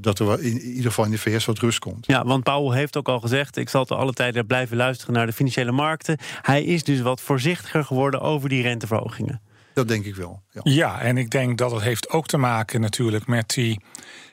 Dat, 0.00 0.18
er 0.18 0.26
wel 0.26 0.38
in, 0.38 0.62
in 0.62 0.68
ieder 0.68 0.84
geval 0.84 1.04
in 1.04 1.10
de 1.10 1.18
VS 1.18 1.44
wat 1.44 1.58
rust 1.58 1.78
komt. 1.78 2.06
Ja, 2.06 2.24
want 2.24 2.42
Powell 2.42 2.78
heeft 2.78 2.96
ook 2.96 3.08
al 3.08 3.20
gezegd: 3.20 3.56
ik 3.56 3.68
zal 3.68 3.84
te 3.84 3.94
alle 3.94 4.12
tijden 4.12 4.46
blijven 4.46 4.76
luisteren 4.76 5.14
naar 5.14 5.26
de 5.26 5.32
financiële 5.32 5.72
markten. 5.72 6.18
Hij 6.42 6.64
is 6.64 6.84
dus 6.84 7.00
wat 7.00 7.20
voorzichtiger 7.20 7.84
geworden 7.84 8.20
over 8.20 8.48
die 8.48 8.62
renteverhogingen. 8.62 9.40
Dat 9.74 9.88
denk 9.88 10.04
ik 10.04 10.14
wel. 10.14 10.42
Ja. 10.50 10.60
Ja, 10.64 11.00
en 11.00 11.16
ik 11.16 11.30
denk 11.30 11.58
dat 11.58 11.70
het 11.70 11.82
heeft 11.82 12.10
ook 12.10 12.26
te 12.26 12.36
maken 12.36 12.80
natuurlijk 12.80 13.26
met 13.26 13.50
die. 13.50 13.80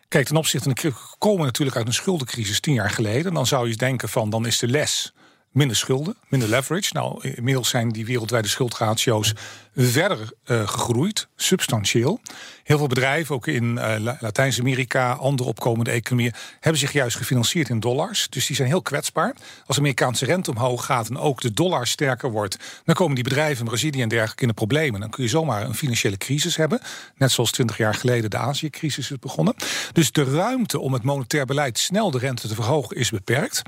Kijk, 0.07 0.25
ten 0.25 0.35
opzichte 0.35 0.71
van 0.73 0.91
de 0.91 0.93
komen 1.17 1.45
natuurlijk 1.45 1.77
uit 1.77 1.87
een 1.87 1.93
schuldencrisis 1.93 2.59
tien 2.59 2.73
jaar 2.73 2.89
geleden. 2.89 3.33
Dan 3.33 3.47
zou 3.47 3.69
je 3.69 3.75
denken 3.75 4.09
van 4.09 4.29
dan 4.29 4.45
is 4.45 4.59
de 4.59 4.67
les 4.67 5.13
minder 5.51 5.77
schulden, 5.77 6.15
minder 6.27 6.49
leverage. 6.49 6.89
Nou, 6.93 7.29
inmiddels 7.29 7.69
zijn 7.69 7.89
die 7.89 8.05
wereldwijde 8.05 8.47
schuldratio's 8.47 9.33
verder 9.75 10.33
uh, 10.45 10.67
gegroeid, 10.67 11.27
substantieel. 11.35 12.21
Heel 12.63 12.77
veel 12.77 12.87
bedrijven, 12.87 13.35
ook 13.35 13.47
in 13.47 13.75
uh, 13.75 14.13
Latijns-Amerika, 14.19 15.11
andere 15.11 15.49
opkomende 15.49 15.91
economieën, 15.91 16.33
hebben 16.59 16.79
zich 16.79 16.91
juist 16.91 17.17
gefinancierd 17.17 17.69
in 17.69 17.79
dollars. 17.79 18.27
Dus 18.29 18.47
die 18.47 18.55
zijn 18.55 18.67
heel 18.67 18.81
kwetsbaar. 18.81 19.35
Als 19.65 19.75
de 19.75 19.81
Amerikaanse 19.81 20.25
rente 20.25 20.51
omhoog 20.51 20.85
gaat 20.85 21.09
en 21.09 21.17
ook 21.17 21.41
de 21.41 21.53
dollar 21.53 21.87
sterker 21.87 22.31
wordt, 22.31 22.57
dan 22.85 22.95
komen 22.95 23.15
die 23.15 23.23
bedrijven 23.23 23.59
in 23.59 23.65
Brazilië 23.65 24.01
en 24.01 24.09
dergelijke 24.09 24.41
in 24.41 24.47
de 24.47 24.53
problemen. 24.53 24.99
Dan 24.99 25.09
kun 25.09 25.23
je 25.23 25.29
zomaar 25.29 25.63
een 25.63 25.75
financiële 25.75 26.17
crisis 26.17 26.55
hebben. 26.55 26.79
Net 27.15 27.31
zoals 27.31 27.51
twintig 27.51 27.77
jaar 27.77 27.93
geleden 27.95 28.29
de 28.29 28.37
Azië-crisis 28.37 29.11
is 29.11 29.19
begonnen. 29.19 29.55
Dus 29.93 30.11
de 30.11 30.23
ruimte 30.23 30.79
om 30.79 30.93
het 30.93 31.03
monetair 31.03 31.45
beleid 31.45 31.77
snel 31.77 32.11
de 32.11 32.17
rente 32.17 32.47
te 32.47 32.55
verhogen 32.55 32.97
is 32.97 33.09
beperkt. 33.09 33.61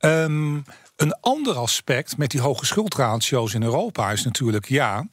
Um, 0.00 0.64
een 0.96 1.14
ander 1.20 1.54
aspect 1.54 2.16
met 2.16 2.30
die 2.30 2.40
hoge 2.40 2.66
schuldratio's 2.66 3.54
in 3.54 3.62
Europa 3.62 4.12
is 4.12 4.24
natuurlijk, 4.24 4.68
ja, 4.68 5.06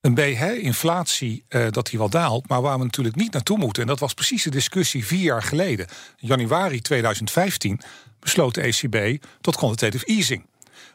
een 0.00 0.14
B, 0.14 0.18
hè, 0.18 0.52
inflatie, 0.54 1.44
uh, 1.48 1.66
dat 1.70 1.86
die 1.86 1.98
wel 1.98 2.08
daalt, 2.08 2.48
maar 2.48 2.62
waar 2.62 2.78
we 2.78 2.84
natuurlijk 2.84 3.16
niet 3.16 3.32
naartoe 3.32 3.58
moeten. 3.58 3.82
En 3.82 3.88
dat 3.88 3.98
was 3.98 4.14
precies 4.14 4.42
de 4.42 4.50
discussie 4.50 5.06
vier 5.06 5.22
jaar 5.22 5.42
geleden. 5.42 5.86
Januari 6.16 6.80
2015 6.80 7.80
besloot 8.18 8.54
de 8.54 8.60
ECB 8.62 9.24
tot 9.40 9.56
quantitative 9.56 10.04
easing 10.04 10.46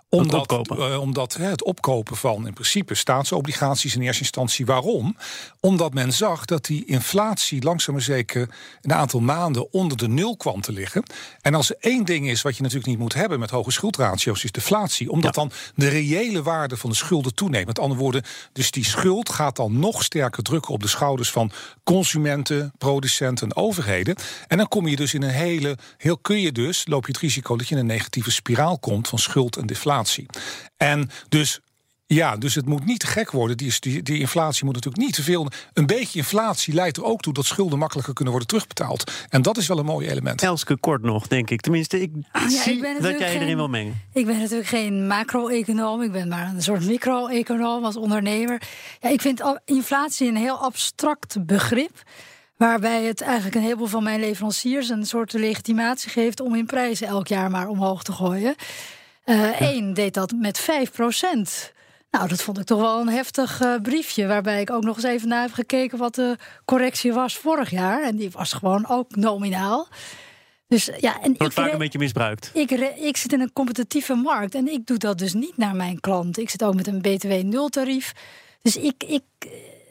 omdat, 0.09 0.69
uh, 0.77 0.99
omdat 0.99 1.33
hè, 1.33 1.45
het 1.45 1.63
opkopen 1.63 2.17
van 2.17 2.47
in 2.47 2.53
principe 2.53 2.95
staatsobligaties 2.95 3.95
in 3.95 4.01
eerste 4.01 4.21
instantie. 4.21 4.65
Waarom? 4.65 5.17
Omdat 5.59 5.93
men 5.93 6.13
zag 6.13 6.45
dat 6.45 6.65
die 6.65 6.85
inflatie 6.85 7.63
langzaam 7.63 7.93
maar 7.95 8.03
zeker 8.03 8.49
een 8.81 8.93
aantal 8.93 9.19
maanden 9.19 9.73
onder 9.73 9.97
de 9.97 10.07
nul 10.07 10.37
kwam 10.37 10.61
te 10.61 10.71
liggen. 10.71 11.03
En 11.41 11.53
als 11.53 11.69
er 11.69 11.75
één 11.79 12.05
ding 12.05 12.29
is 12.29 12.41
wat 12.41 12.55
je 12.55 12.61
natuurlijk 12.61 12.89
niet 12.89 12.99
moet 12.99 13.13
hebben 13.13 13.39
met 13.39 13.49
hoge 13.49 13.71
schuldratio's, 13.71 14.43
is 14.43 14.51
deflatie. 14.51 15.11
Omdat 15.11 15.33
dan 15.33 15.51
de 15.75 15.87
reële 15.87 16.43
waarde 16.43 16.77
van 16.77 16.89
de 16.89 16.95
schulden 16.95 17.35
toeneemt. 17.35 17.65
Met 17.67 17.79
andere 17.79 17.99
woorden, 17.99 18.23
dus 18.53 18.71
die 18.71 18.85
schuld 18.85 19.29
gaat 19.29 19.55
dan 19.55 19.79
nog 19.79 20.03
sterker 20.03 20.43
drukken 20.43 20.73
op 20.73 20.81
de 20.81 20.87
schouders 20.87 21.31
van 21.31 21.51
consumenten, 21.83 22.73
producenten 22.77 23.49
en 23.49 23.55
overheden. 23.55 24.15
En 24.47 24.57
dan 24.57 24.67
kom 24.67 24.87
je 24.87 24.95
dus 24.95 25.13
in 25.13 25.21
een 25.21 25.29
hele, 25.29 25.77
heel 25.97 26.17
kun 26.17 26.39
je 26.41 26.51
dus, 26.51 26.87
loop 26.87 27.05
je 27.05 27.11
het 27.11 27.21
risico 27.21 27.57
dat 27.57 27.67
je 27.67 27.75
in 27.75 27.81
een 27.81 27.87
negatieve 27.87 28.31
spiraal 28.31 28.79
komt 28.79 29.07
van 29.07 29.19
schuld 29.19 29.57
en 29.57 29.65
deflatie. 29.65 29.95
En 30.77 31.09
dus 31.29 31.61
ja, 32.07 32.37
dus 32.37 32.55
het 32.55 32.65
moet 32.65 32.85
niet 32.85 32.99
te 32.99 33.07
gek 33.07 33.31
worden. 33.31 33.57
Die, 33.57 33.73
die, 33.79 34.03
die, 34.03 34.19
inflatie 34.19 34.65
moet 34.65 34.73
natuurlijk 34.73 35.03
niet 35.03 35.13
te 35.13 35.23
veel. 35.23 35.47
Een 35.73 35.85
beetje 35.85 36.19
inflatie 36.19 36.73
leidt 36.73 36.97
er 36.97 37.03
ook 37.03 37.21
toe 37.21 37.33
dat 37.33 37.45
schulden 37.45 37.79
makkelijker 37.79 38.13
kunnen 38.13 38.33
worden 38.33 38.51
terugbetaald. 38.51 39.11
En 39.29 39.41
dat 39.41 39.57
is 39.57 39.67
wel 39.67 39.79
een 39.79 39.85
mooi 39.85 40.07
element. 40.07 40.41
Elske 40.41 40.77
kort 40.77 41.01
nog, 41.01 41.27
denk 41.27 41.49
ik. 41.49 41.61
Tenminste, 41.61 42.01
ik 42.01 42.11
ja, 42.33 42.49
zie 42.49 42.85
ik 42.85 43.01
dat 43.01 43.19
jij 43.19 43.39
erin 43.39 43.55
wil 43.55 43.67
mengen. 43.67 44.01
Ik 44.13 44.25
ben 44.25 44.39
natuurlijk 44.39 44.69
geen 44.69 45.07
macro-econoom. 45.07 46.01
Ik 46.01 46.11
ben 46.11 46.27
maar 46.27 46.47
een 46.47 46.63
soort 46.63 46.85
micro-econoom 46.85 47.85
als 47.85 47.95
ondernemer. 47.95 48.61
Ja, 48.99 49.09
ik 49.09 49.21
vind 49.21 49.59
inflatie 49.65 50.27
een 50.27 50.35
heel 50.35 50.57
abstract 50.57 51.45
begrip. 51.45 52.03
Waarbij 52.57 53.03
het 53.03 53.21
eigenlijk 53.21 53.55
een 53.55 53.61
heleboel 53.61 53.87
van 53.87 54.03
mijn 54.03 54.19
leveranciers 54.19 54.89
een 54.89 55.05
soort 55.05 55.33
legitimatie 55.33 56.09
geeft 56.09 56.39
om 56.39 56.53
hun 56.53 56.65
prijzen 56.65 57.07
elk 57.07 57.27
jaar 57.27 57.51
maar 57.51 57.67
omhoog 57.67 58.03
te 58.03 58.11
gooien. 58.11 58.55
Eén 59.59 59.87
uh, 59.87 59.93
deed 59.93 60.13
dat 60.13 60.31
met 60.31 60.59
5 60.59 60.91
procent. 60.91 61.73
Nou, 62.11 62.27
dat 62.27 62.41
vond 62.41 62.57
ik 62.57 62.65
toch 62.65 62.79
wel 62.79 63.01
een 63.01 63.09
heftig 63.09 63.61
uh, 63.61 63.75
briefje. 63.81 64.27
Waarbij 64.27 64.61
ik 64.61 64.69
ook 64.69 64.83
nog 64.83 64.95
eens 64.95 65.05
even 65.05 65.27
naar 65.27 65.41
heb 65.41 65.53
gekeken 65.53 65.97
wat 65.97 66.15
de 66.15 66.35
correctie 66.65 67.13
was 67.13 67.37
vorig 67.37 67.69
jaar. 67.69 68.03
En 68.03 68.15
die 68.15 68.31
was 68.31 68.53
gewoon 68.53 68.87
ook 68.87 69.15
nominaal. 69.15 69.87
Dus, 70.67 70.89
ja, 70.99 71.21
en 71.21 71.35
wordt 71.37 71.53
vaak 71.53 71.71
een 71.71 71.77
beetje 71.77 71.99
misbruikt. 71.99 72.51
Ik, 72.53 72.71
ik 72.99 73.17
zit 73.17 73.33
in 73.33 73.41
een 73.41 73.53
competitieve 73.53 74.15
markt 74.15 74.55
en 74.55 74.67
ik 74.67 74.85
doe 74.85 74.97
dat 74.97 75.17
dus 75.17 75.33
niet 75.33 75.57
naar 75.57 75.75
mijn 75.75 75.99
klant. 75.99 76.37
Ik 76.37 76.49
zit 76.49 76.63
ook 76.63 76.75
met 76.75 76.87
een 76.87 77.01
BTW-nultarief. 77.01 78.13
Dus 78.61 78.77
ik, 78.77 79.03
ik, 79.03 79.23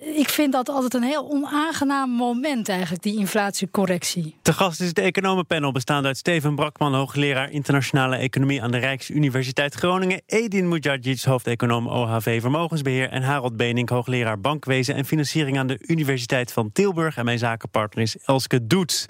ik 0.00 0.28
vind 0.28 0.52
dat 0.52 0.68
altijd 0.68 0.94
een 0.94 1.02
heel 1.02 1.30
onaangenaam 1.30 2.10
moment, 2.10 2.68
eigenlijk, 2.68 3.02
die 3.02 3.18
inflatiecorrectie. 3.18 4.36
Te 4.42 4.52
gast 4.52 4.80
is 4.80 4.88
het 4.88 4.98
economenpanel 4.98 5.72
bestaande 5.72 6.08
uit 6.08 6.16
Steven 6.16 6.54
Brakman, 6.54 6.94
hoogleraar 6.94 7.50
internationale 7.50 8.16
economie 8.16 8.62
aan 8.62 8.70
de 8.70 8.78
Rijksuniversiteit 8.78 9.74
Groningen, 9.74 10.22
Edin 10.26 10.68
Mujadjic, 10.68 11.22
hoofdeconoom 11.22 11.88
OHV 11.88 12.40
Vermogensbeheer 12.40 13.08
en 13.08 13.22
Harold 13.22 13.56
Benink, 13.56 13.88
hoogleraar 13.88 14.40
bankwezen 14.40 14.94
en 14.94 15.04
financiering 15.04 15.58
aan 15.58 15.66
de 15.66 15.78
Universiteit 15.86 16.52
van 16.52 16.72
Tilburg. 16.72 17.16
En 17.16 17.24
mijn 17.24 17.38
zakenpartner 17.38 18.02
is 18.02 18.16
Elske 18.24 18.66
Doets. 18.66 19.06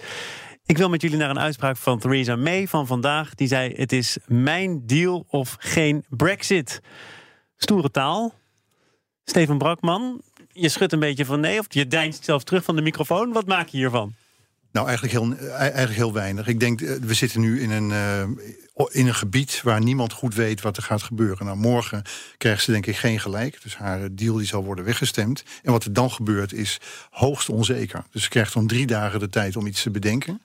Ik 0.64 0.78
wil 0.78 0.88
met 0.88 1.02
jullie 1.02 1.16
naar 1.19 1.31
een 1.31 1.38
uitspraak 1.38 1.76
van 1.76 1.99
Theresa 1.99 2.37
May 2.37 2.69
van 2.69 2.87
vandaag. 2.87 3.35
Die 3.35 3.49
zei: 3.49 3.73
Het 3.75 3.93
is 3.93 4.19
mijn 4.26 4.87
deal 4.87 5.25
of 5.28 5.57
geen 5.59 6.05
Brexit. 6.09 6.81
Stoere 7.57 7.90
taal. 7.90 8.35
Steven 9.28 9.59
Brakman, 9.59 10.23
je 10.57 10.69
schudt 10.69 10.93
een 10.93 10.99
beetje 10.99 11.25
van 11.25 11.41
nee, 11.41 11.59
of 11.59 11.67
je 11.69 11.87
deinst 11.87 12.25
zelf 12.25 12.45
terug 12.45 12.65
van 12.65 12.77
de 12.77 12.83
microfoon. 12.83 13.33
Wat 13.33 13.47
maak 13.47 13.69
je 13.69 13.77
hiervan? 13.77 14.15
Nou, 14.73 14.89
eigenlijk 14.89 15.19
heel, 15.19 15.49
eigenlijk 15.51 15.97
heel 15.97 16.13
weinig. 16.13 16.47
Ik 16.47 16.61
denk, 16.61 16.81
eh, 16.81 16.95
we 17.01 17.15
zitten 17.15 17.41
nu 17.41 17.61
in 17.61 17.71
een, 17.71 17.91
uh, 17.91 18.23
in 18.91 19.07
een 19.07 19.15
gebied 19.15 19.61
waar 19.63 19.83
niemand 19.83 20.13
goed 20.13 20.35
weet 20.35 20.61
wat 20.61 20.77
er 20.77 20.83
gaat 20.83 21.03
gebeuren. 21.03 21.47
Nou, 21.47 21.59
morgen 21.59 22.03
krijgt 22.37 22.63
ze 22.63 22.73
denk 22.73 22.87
ik 22.87 22.97
geen 22.97 23.21
gelijk. 23.21 23.63
Dus 23.63 23.77
haar 23.77 24.15
deal 24.15 24.37
die 24.37 24.47
zal 24.47 24.65
worden 24.65 24.85
weggestemd. 24.85 25.43
En 25.63 25.73
wat 25.73 25.85
er 25.85 25.93
dan 25.93 26.11
gebeurt 26.11 26.53
is 26.53 26.81
hoogst 27.11 27.49
onzeker. 27.49 28.05
Dus 28.11 28.23
ze 28.23 28.29
krijgt 28.29 28.53
dan 28.53 28.67
drie 28.67 28.87
dagen 28.87 29.21
de 29.21 29.29
tijd 29.29 29.57
om 29.57 29.67
iets 29.67 29.83
te 29.83 29.91
bedenken. 29.91 30.43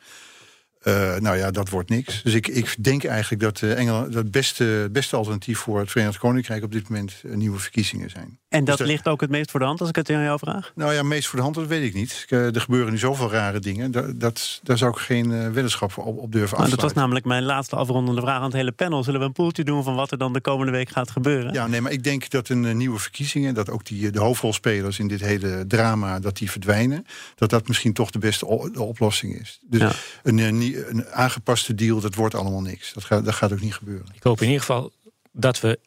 Uh, 0.83 1.15
nou 1.15 1.37
ja, 1.37 1.51
dat 1.51 1.69
wordt 1.69 1.89
niks. 1.89 2.23
Dus 2.23 2.33
ik, 2.33 2.47
ik 2.47 2.75
denk 2.83 3.03
eigenlijk 3.03 3.41
dat 3.41 3.61
uh, 3.61 3.77
Engeland 3.77 4.13
het 4.13 4.31
beste, 4.31 4.89
beste 4.91 5.15
alternatief 5.15 5.59
voor 5.59 5.79
het 5.79 5.91
Verenigd 5.91 6.17
Koninkrijk 6.17 6.63
op 6.63 6.71
dit 6.71 6.89
moment 6.89 7.21
uh, 7.23 7.35
nieuwe 7.35 7.59
verkiezingen 7.59 8.09
zijn. 8.09 8.39
En 8.49 8.65
dat, 8.65 8.77
dus 8.77 8.87
ligt 8.87 9.07
ook 9.07 9.21
het 9.21 9.29
meest 9.29 9.51
voor 9.51 9.59
de 9.59 9.65
hand 9.65 9.79
als 9.79 9.89
ik 9.89 9.95
het 9.95 10.09
aan 10.09 10.23
jou 10.23 10.39
vraag? 10.39 10.71
Nou 10.75 10.93
ja, 10.93 11.03
meest 11.03 11.27
voor 11.27 11.37
de 11.37 11.43
hand, 11.43 11.55
dat 11.55 11.67
weet 11.67 11.83
ik 11.83 11.93
niet. 11.93 12.25
er 12.29 12.61
gebeuren 12.61 12.91
nu 12.91 12.97
zoveel 12.97 13.31
rare 13.31 13.59
dingen. 13.59 13.91
Dat, 13.91 14.19
dat, 14.19 14.59
daar 14.63 14.77
zou 14.77 14.91
ik 14.91 14.97
geen 14.97 15.53
weddenschap 15.53 15.97
op, 15.97 16.17
op 16.17 16.31
durven 16.31 16.41
afsluiten. 16.41 16.69
dat 16.69 16.81
was 16.81 16.93
namelijk 16.93 17.25
mijn 17.25 17.43
laatste 17.43 17.75
afrondende 17.75 18.21
vraag 18.21 18.37
aan 18.37 18.43
het 18.43 18.53
hele 18.53 18.71
panel. 18.71 19.03
Zullen 19.03 19.19
we 19.19 19.25
een 19.25 19.31
poeltje 19.31 19.63
doen 19.63 19.83
van 19.83 19.95
wat 19.95 20.11
er 20.11 20.17
dan 20.17 20.33
de 20.33 20.41
komende 20.41 20.71
week 20.71 20.89
gaat 20.89 21.11
gebeuren? 21.11 21.53
Ja, 21.53 21.67
nee, 21.67 21.81
maar 21.81 21.91
ik 21.91 22.03
denk 22.03 22.29
dat 22.29 22.49
een 22.49 22.77
nieuwe 22.77 22.99
verkiezingen, 22.99 23.53
dat 23.53 23.69
ook 23.69 23.85
die, 23.85 24.11
de 24.11 24.19
hoofdrolspelers 24.19 24.99
in 24.99 25.07
dit 25.07 25.21
hele 25.21 25.65
drama, 25.67 26.19
dat 26.19 26.37
die 26.37 26.51
verdwijnen. 26.51 27.05
Dat 27.35 27.49
dat 27.49 27.67
misschien 27.67 27.93
toch 27.93 28.11
de 28.11 28.19
beste 28.19 28.45
oplossing 28.75 29.39
is. 29.39 29.59
Dus 29.61 29.81
ja. 29.81 29.91
een, 30.23 30.70
een 30.77 31.05
aangepaste 31.07 31.75
deal, 31.75 31.99
dat 31.99 32.15
wordt 32.15 32.35
allemaal 32.35 32.61
niks. 32.61 32.93
Dat 32.93 33.03
gaat, 33.03 33.25
dat 33.25 33.33
gaat 33.33 33.51
ook 33.51 33.61
niet 33.61 33.73
gebeuren. 33.73 34.05
Ik 34.13 34.23
hoop 34.23 34.41
in 34.41 34.47
ieder 34.47 34.59
geval 34.59 34.91
dat 35.31 35.59
we 35.59 35.79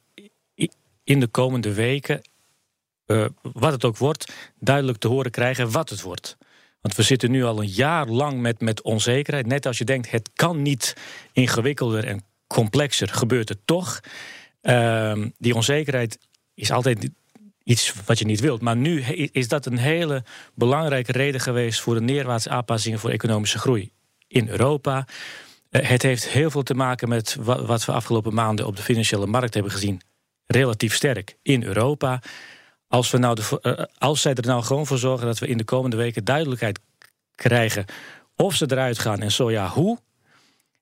in 1.05 1.21
de 1.21 1.27
komende 1.27 1.73
weken, 1.73 2.23
uh, 3.07 3.27
wat 3.43 3.73
het 3.73 3.85
ook 3.85 3.97
wordt, 3.97 4.33
duidelijk 4.61 4.99
te 4.99 5.09
horen 5.09 5.31
krijgen 5.31 5.71
wat 5.71 5.89
het 5.91 6.03
wordt. 6.03 6.37
Want 6.81 6.97
we 6.97 7.03
zitten 7.03 7.31
nu 7.31 7.45
al 7.45 7.61
een 7.61 7.69
jaar 7.69 8.07
lang 8.07 8.41
met, 8.41 8.61
met 8.61 8.83
onzekerheid. 8.83 9.47
Net 9.47 9.67
als 9.67 9.79
je 9.79 9.85
denkt, 9.85 10.11
het 10.11 10.31
kan 10.35 10.63
niet 10.63 10.97
ingewikkelder 11.33 12.05
en 12.05 12.23
complexer, 12.47 13.09
gebeurt 13.09 13.49
het 13.49 13.61
toch. 13.65 14.01
Uh, 14.63 15.25
die 15.39 15.55
onzekerheid 15.55 16.19
is 16.55 16.71
altijd 16.71 17.11
iets 17.63 17.95
wat 18.05 18.19
je 18.19 18.25
niet 18.25 18.41
wilt. 18.41 18.61
Maar 18.61 18.77
nu 18.77 19.01
is 19.33 19.49
dat 19.49 19.67
een 19.67 19.79
hele 19.79 20.25
belangrijke 20.55 21.13
reden 21.13 21.41
geweest 21.41 21.81
voor 21.81 21.95
de 21.95 22.01
neerwaartse 22.01 22.51
aanpassingen 22.51 22.99
voor 22.99 23.11
economische 23.11 23.59
groei 23.59 23.94
in 24.35 24.49
Europa. 24.49 25.07
Eh, 25.71 25.89
het 25.89 26.03
heeft 26.03 26.29
heel 26.29 26.51
veel 26.51 26.63
te 26.63 26.75
maken 26.75 27.09
met 27.09 27.37
wat 27.41 27.85
we 27.85 27.93
afgelopen 27.93 28.35
maanden 28.35 28.67
op 28.67 28.77
de 28.77 28.83
financiële 28.83 29.27
markt 29.27 29.55
hebben 29.55 29.73
gezien. 29.73 30.01
Relatief 30.47 30.95
sterk 30.95 31.37
in 31.43 31.63
Europa. 31.63 32.23
Als, 32.89 33.11
we 33.11 33.19
nou 33.19 33.35
de, 33.35 33.59
eh, 33.61 33.85
als 33.99 34.21
zij 34.21 34.35
er 34.35 34.47
nou 34.47 34.63
gewoon 34.63 34.87
voor 34.87 34.99
zorgen 34.99 35.27
dat 35.27 35.39
we 35.39 35.47
in 35.47 35.59
de 35.59 35.65
komende 35.65 35.97
weken 35.97 36.25
duidelijkheid 36.25 36.81
krijgen 37.35 37.85
of 38.37 38.55
ze 38.55 38.67
eruit 38.69 38.99
gaan 38.99 39.21
en 39.21 39.33
zo 39.33 39.51
ja, 39.51 39.69
hoe 39.69 39.99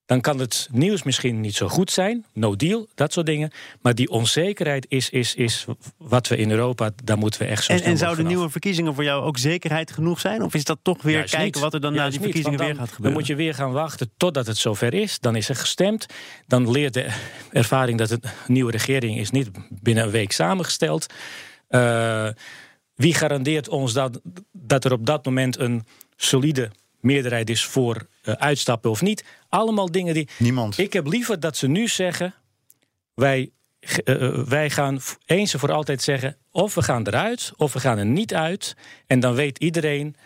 dan 0.07 0.21
kan 0.21 0.39
het 0.39 0.69
nieuws 0.73 1.03
misschien 1.03 1.41
niet 1.41 1.55
zo 1.55 1.69
goed 1.69 1.91
zijn. 1.91 2.25
No 2.33 2.57
deal, 2.57 2.89
dat 2.95 3.13
soort 3.13 3.27
dingen. 3.27 3.51
Maar 3.81 3.95
die 3.95 4.11
onzekerheid 4.11 4.87
is, 4.89 5.11
is, 5.11 5.35
is 5.35 5.65
wat 5.97 6.29
we 6.29 6.37
in 6.37 6.51
Europa, 6.51 6.91
daar 7.05 7.19
moeten 7.19 7.41
we 7.41 7.47
echt 7.47 7.65
zo 7.65 7.73
En, 7.73 7.83
en 7.83 7.99
zouden 7.99 8.27
nieuwe 8.27 8.51
verkiezingen 8.51 8.95
voor 8.95 9.05
jou 9.05 9.25
ook 9.25 9.39
zekerheid 9.39 9.93
genoeg 9.93 10.21
zijn? 10.21 10.43
Of 10.43 10.55
is 10.55 10.65
dat 10.65 10.79
toch 10.83 11.03
weer 11.03 11.31
kijken 11.31 11.61
wat 11.61 11.75
er 11.75 11.81
dan 11.81 11.95
na 11.95 12.11
die 12.11 12.21
verkiezingen 12.21 12.59
weer 12.59 12.75
gaat 12.75 12.89
gebeuren? 12.89 13.03
Dan 13.03 13.13
moet 13.13 13.27
je 13.27 13.35
weer 13.35 13.55
gaan 13.55 13.73
wachten 13.73 14.11
totdat 14.17 14.47
het 14.47 14.57
zover 14.57 14.95
is. 14.95 15.19
Dan 15.21 15.37
is 15.37 15.49
er 15.49 15.57
gestemd. 15.57 16.07
Dan 16.47 16.71
leert 16.71 16.95
de 16.95 17.09
ervaring 17.51 17.99
dat 17.99 18.11
een 18.11 18.23
nieuwe 18.47 18.71
regering 18.71 19.19
is 19.19 19.31
niet 19.31 19.51
binnen 19.69 20.05
een 20.05 20.11
week 20.11 20.33
samengesteld. 20.33 21.07
Uh, 21.69 22.29
wie 22.95 23.15
garandeert 23.15 23.69
ons 23.69 23.93
dat, 23.93 24.21
dat 24.53 24.85
er 24.85 24.93
op 24.93 25.07
dat 25.07 25.25
moment 25.25 25.59
een 25.59 25.87
solide 26.17 26.71
meerderheid 27.01 27.51
is 27.51 27.65
voor 27.65 28.07
uh, 28.23 28.35
uitstappen 28.35 28.91
of 28.91 29.03
niet. 29.03 29.25
Allemaal 29.49 29.91
dingen 29.91 30.15
die. 30.15 30.29
Niemand. 30.39 30.79
Ik 30.79 30.93
heb 30.93 31.07
liever 31.07 31.41
dat 31.41 31.57
ze 31.57 31.69
nu 31.69 31.89
zeggen: 31.89 32.35
wij 33.15 33.51
eh, 33.83 34.27
eh, 34.27 34.35
wij 34.35 34.71
gaan 34.71 35.01
eens 35.27 35.53
en 35.53 35.59
voor 35.59 35.73
altijd 35.73 36.03
zeggen: 36.03 36.37
of 36.51 36.75
we 36.75 36.83
gaan 36.83 37.07
eruit, 37.07 37.53
of 37.57 37.73
we 37.73 37.81
gaan 37.81 37.99
er 37.99 38.07
niet 38.07 38.35
uit. 38.35 38.77
En 39.07 39.21
dan 39.21 39.35
weet 39.35 39.59
iedereen 39.59 40.17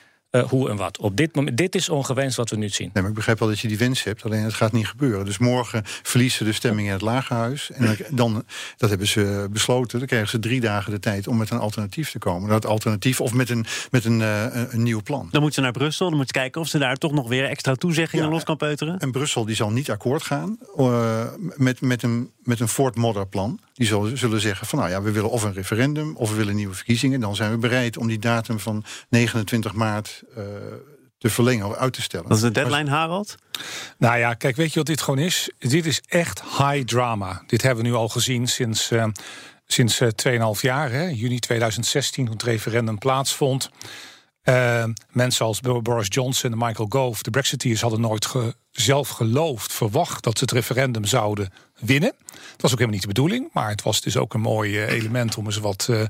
eh, 0.43 0.49
hoe 0.49 0.71
en 0.71 0.77
wat. 0.77 0.99
Op 0.99 1.17
dit 1.17 1.35
moment, 1.35 1.57
dit 1.57 1.75
is 1.75 1.89
ongewenst 1.89 2.37
wat 2.37 2.51
we 2.51 2.57
nu 2.57 2.69
zien. 2.69 2.91
Nee, 2.93 3.03
maar 3.03 3.11
ik 3.11 3.17
begrijp 3.17 3.39
wel 3.39 3.49
dat 3.49 3.59
je 3.59 3.69
die 3.69 3.79
wens 3.79 4.03
hebt, 4.05 4.25
alleen 4.25 4.43
het 4.43 4.55
gaat 4.55 4.73
niet 4.73 4.87
gebeuren. 4.89 5.25
Dus 5.25 5.39
morgen 5.39 5.83
verliezen 5.85 6.45
de 6.45 6.53
stemming 6.53 6.87
in 6.87 6.93
het 6.93 7.03
Lagerhuis. 7.03 7.71
En 7.71 7.97
dan- 8.11 8.45
dat 8.77 8.89
hebben 8.89 9.09
ze 9.09 9.49
besloten, 9.51 9.99
dan 9.99 10.09
krijgen 10.09 10.29
ze 10.29 10.39
drie 10.39 10.61
dagen 10.61 10.93
de 10.93 11.01
tijd 11.01 11.29
om 11.29 11.37
met 11.37 11.51
een 11.51 11.59
alternatief 11.59 12.11
te 12.11 12.19
komen. 12.19 12.49
Dat 12.49 12.67
alternatief 12.67 13.21
of 13.21 13.33
met 13.33 13.51
een, 13.51 13.67
met 13.91 14.05
een, 14.05 14.21
eh, 14.23 14.45
een, 14.69 14.83
nieuw 14.83 15.03
plan. 15.03 15.29
Dan 15.31 15.41
moeten 15.41 15.53
ze 15.53 15.61
naar 15.61 15.73
Brussel. 15.73 16.09
Dan 16.09 16.17
moeten 16.17 16.35
ze 16.35 16.41
kijken 16.41 16.61
of 16.61 16.69
ze 16.69 16.79
daar 16.79 16.97
toch 16.97 17.13
nog 17.13 17.29
weer 17.29 17.45
extra 17.45 17.75
toezeggingen 17.75 18.25
Ja. 18.25 18.31
los 18.31 18.43
kan 18.45 18.57
peuteren. 18.57 18.99
En 18.99 19.11
Brussel 19.11 19.45
die 19.45 19.55
zal 19.57 19.71
niet 19.71 19.91
akkoord 19.91 20.23
gaan 20.23 20.59
eh, 20.77 21.25
met, 21.57 21.81
met 21.81 22.03
een, 22.03 22.31
met 22.47 22.61
een 22.61 22.69
Fort 22.69 22.97
Modder 22.97 23.27
plan. 23.27 23.61
Die 23.73 23.87
zullen, 23.87 24.19
zullen 24.19 24.41
zeggen 24.41 24.67
van 24.67 24.79
nou 24.79 24.91
ja, 24.91 25.03
we 25.03 25.11
willen 25.11 25.31
of 25.31 25.43
een 25.43 25.53
referendum 25.53 26.17
of 26.17 26.31
we 26.31 26.37
willen 26.37 26.55
nieuwe 26.55 26.75
verkiezingen. 26.75 27.21
Dan 27.21 27.37
zijn 27.37 27.51
we 27.51 27.57
bereid 27.59 27.97
om 27.97 28.07
die 28.07 28.19
datum 28.19 28.59
van 28.61 28.85
29 29.09 29.73
maart 29.73 30.23
eh, 30.37 30.43
te 31.19 31.31
verlengen 31.31 31.67
of 31.67 31.75
uit 31.75 31.93
te 31.93 32.03
stellen. 32.03 32.29
Dat 32.29 32.37
is 32.37 32.43
de 32.43 32.51
deadline, 32.51 32.91
Harald. 32.91 33.35
Nou 33.99 34.19
ja, 34.19 34.35
kijk, 34.35 34.57
weet 34.57 34.71
je 34.73 34.79
wat 34.79 34.87
dit 34.87 35.03
gewoon 35.03 35.19
is? 35.25 35.51
Dit 35.59 35.87
is 35.87 36.01
echt 36.07 36.43
high 36.43 36.85
drama. 36.85 37.43
Dit 37.47 37.63
hebben 37.63 37.85
we 37.85 37.91
nu 37.91 37.97
al 37.97 38.09
gezien 38.09 38.47
sinds, 38.49 38.91
eh 38.91 39.05
sinds 39.67 40.01
eh, 40.01 40.09
2,5 40.55 40.61
jaar. 40.61 40.91
Hè? 40.91 41.03
Juni 41.03 41.39
2016, 41.39 42.25
toen 42.25 42.33
het 42.35 42.43
referendum 42.43 42.99
plaatsvond. 42.99 43.71
Eh, 44.43 44.85
mensen 45.11 45.47
als 45.47 45.61
Boris 45.61 46.07
Johnson 46.11 46.53
en 46.53 46.59
Michael 46.59 46.87
Gove, 46.89 47.23
de 47.23 47.31
Brexiteers, 47.31 47.81
hadden 47.81 48.01
nooit 48.01 48.27
ge- 48.27 48.55
zelf 48.71 49.09
geloofd, 49.09 49.73
verwacht 49.73 50.25
dat 50.25 50.39
ze 50.39 50.45
het 50.45 50.53
referendum 50.53 51.05
zouden 51.05 51.53
winnen. 51.79 52.13
Dat 52.31 52.63
was 52.63 52.73
ook 52.73 52.79
helemaal 52.79 52.91
niet 52.91 53.01
de 53.01 53.15
bedoeling, 53.15 53.49
maar 53.53 53.69
het 53.69 53.83
was 53.83 54.01
dus 54.01 54.17
ook 54.17 54.35
een 54.35 54.41
mooi 54.41 54.79
eh, 54.79 54.93
element 54.93 55.37
om 55.37 55.45
eens 55.45 55.59
wat. 55.59 55.87
eh, 55.91 56.03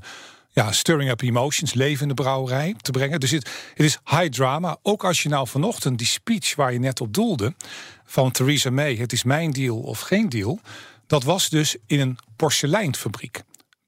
ja, 0.57 0.71
stirring 0.71 1.09
up 1.09 1.21
emotions, 1.21 1.73
leven 1.73 2.01
in 2.01 2.07
de 2.07 2.21
brouwerij 2.21 2.75
te 2.81 2.91
brengen. 2.91 3.19
Dus 3.19 3.31
het, 3.31 3.49
het 3.73 3.85
is 3.85 3.99
high 4.05 4.29
drama. 4.29 4.77
Ook 4.81 5.05
als 5.05 5.23
je 5.23 5.29
nou 5.29 5.47
vanochtend 5.47 5.97
die 5.97 6.07
speech 6.07 6.55
waar 6.55 6.73
je 6.73 6.79
net 6.79 7.01
op 7.01 7.13
doelde... 7.13 7.53
van 8.05 8.31
Theresa 8.31 8.69
May, 8.69 8.95
het 8.95 9.13
is 9.13 9.23
mijn 9.23 9.51
deal 9.51 9.77
of 9.77 9.99
geen 9.99 10.29
deal... 10.29 10.59
dat 11.07 11.23
was 11.23 11.49
dus 11.49 11.75
in 11.85 11.99
een 11.99 12.17
porseleinfabriek. 12.35 13.41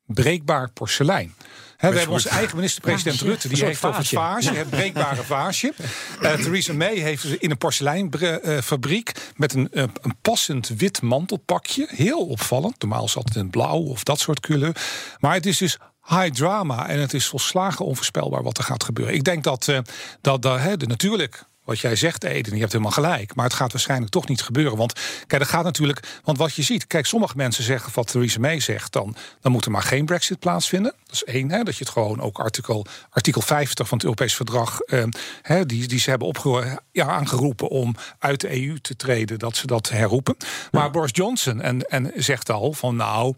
Breekbaar 0.05 0.71
porselein. 0.71 1.33
Hè, 1.79 1.89
we 1.89 1.97
hebben 1.97 2.13
onze 2.13 2.29
eigen 2.29 2.55
minister-president. 2.55 3.21
Rutte... 3.21 3.47
die 3.47 3.65
heeft 3.65 3.85
over 3.85 3.99
het 3.99 4.09
vaasje. 4.09 4.53
het 4.53 4.69
breekbare 4.69 5.23
vaasje. 5.35 5.73
Eh, 6.21 6.33
Theresa 6.33 6.73
May 6.73 6.95
heeft 6.95 7.23
in 7.23 7.51
een 7.51 7.57
porseleinfabriek... 7.57 9.11
met 9.35 9.53
een, 9.53 9.71
eh, 9.71 9.83
een 10.01 10.15
passend 10.21 10.67
wit 10.67 11.01
mantelpakje. 11.01 11.87
Heel 11.89 12.25
opvallend. 12.25 12.81
Normaal 12.81 13.07
zat 13.07 13.27
het 13.27 13.35
in 13.35 13.49
blauw 13.49 13.79
of 13.79 14.03
dat 14.03 14.19
soort 14.19 14.39
kleur. 14.39 14.75
Maar 15.19 15.33
het 15.33 15.45
is 15.45 15.57
dus 15.57 15.77
high 16.07 16.31
drama. 16.31 16.87
En 16.87 16.99
het 16.99 17.13
is 17.13 17.27
volslagen 17.27 17.85
onvoorspelbaar 17.85 18.43
wat 18.43 18.57
er 18.57 18.63
gaat 18.63 18.83
gebeuren. 18.83 19.13
Ik 19.13 19.23
denk 19.23 19.43
dat, 19.43 19.67
eh, 19.67 19.79
dat, 20.21 20.41
de, 20.41 20.85
natuurlijk 20.87 21.43
wat 21.69 21.79
jij 21.79 21.95
zegt, 21.95 22.23
Eden, 22.23 22.53
je 22.53 22.59
hebt 22.59 22.71
helemaal 22.71 22.93
gelijk. 22.93 23.35
Maar 23.35 23.45
het 23.45 23.53
gaat 23.53 23.71
waarschijnlijk 23.71 24.11
toch 24.11 24.27
niet 24.27 24.41
gebeuren. 24.41 24.77
Want 24.77 24.93
kijk, 25.27 25.41
dat 25.41 25.51
gaat 25.51 25.63
natuurlijk. 25.63 26.19
Want 26.23 26.37
wat 26.37 26.53
je 26.53 26.61
ziet, 26.61 26.87
kijk, 26.87 27.05
sommige 27.05 27.35
mensen 27.35 27.63
zeggen 27.63 27.91
wat 27.93 28.07
Theresa 28.07 28.39
May 28.39 28.59
zegt, 28.59 28.93
dan, 28.93 29.15
dan 29.41 29.51
moet 29.51 29.65
er 29.65 29.71
maar 29.71 29.81
geen 29.81 30.05
Brexit 30.05 30.39
plaatsvinden. 30.39 30.93
Dat 31.05 31.13
is 31.13 31.23
één, 31.23 31.51
hè, 31.51 31.63
dat 31.63 31.77
je 31.77 31.83
het 31.83 31.93
gewoon 31.93 32.21
ook 32.21 32.39
artikel, 32.39 32.85
artikel 33.09 33.41
50 33.41 33.87
van 33.87 33.97
het 33.97 34.05
Europees 34.05 34.35
Verdrag, 34.35 34.79
eh, 34.79 35.03
hè, 35.41 35.65
die, 35.65 35.87
die 35.87 35.99
ze 35.99 36.09
hebben 36.09 36.27
opge, 36.27 36.79
ja, 36.91 37.05
aangeroepen 37.05 37.67
om 37.67 37.95
uit 38.19 38.41
de 38.41 38.63
EU 38.63 38.79
te 38.79 38.95
treden, 38.95 39.39
dat 39.39 39.55
ze 39.55 39.67
dat 39.67 39.89
herroepen. 39.89 40.37
Maar 40.71 40.91
Boris 40.91 41.11
Johnson 41.13 41.61
en, 41.61 41.81
en 41.81 42.11
zegt 42.15 42.49
al 42.49 42.73
van 42.73 42.95
nou. 42.95 43.35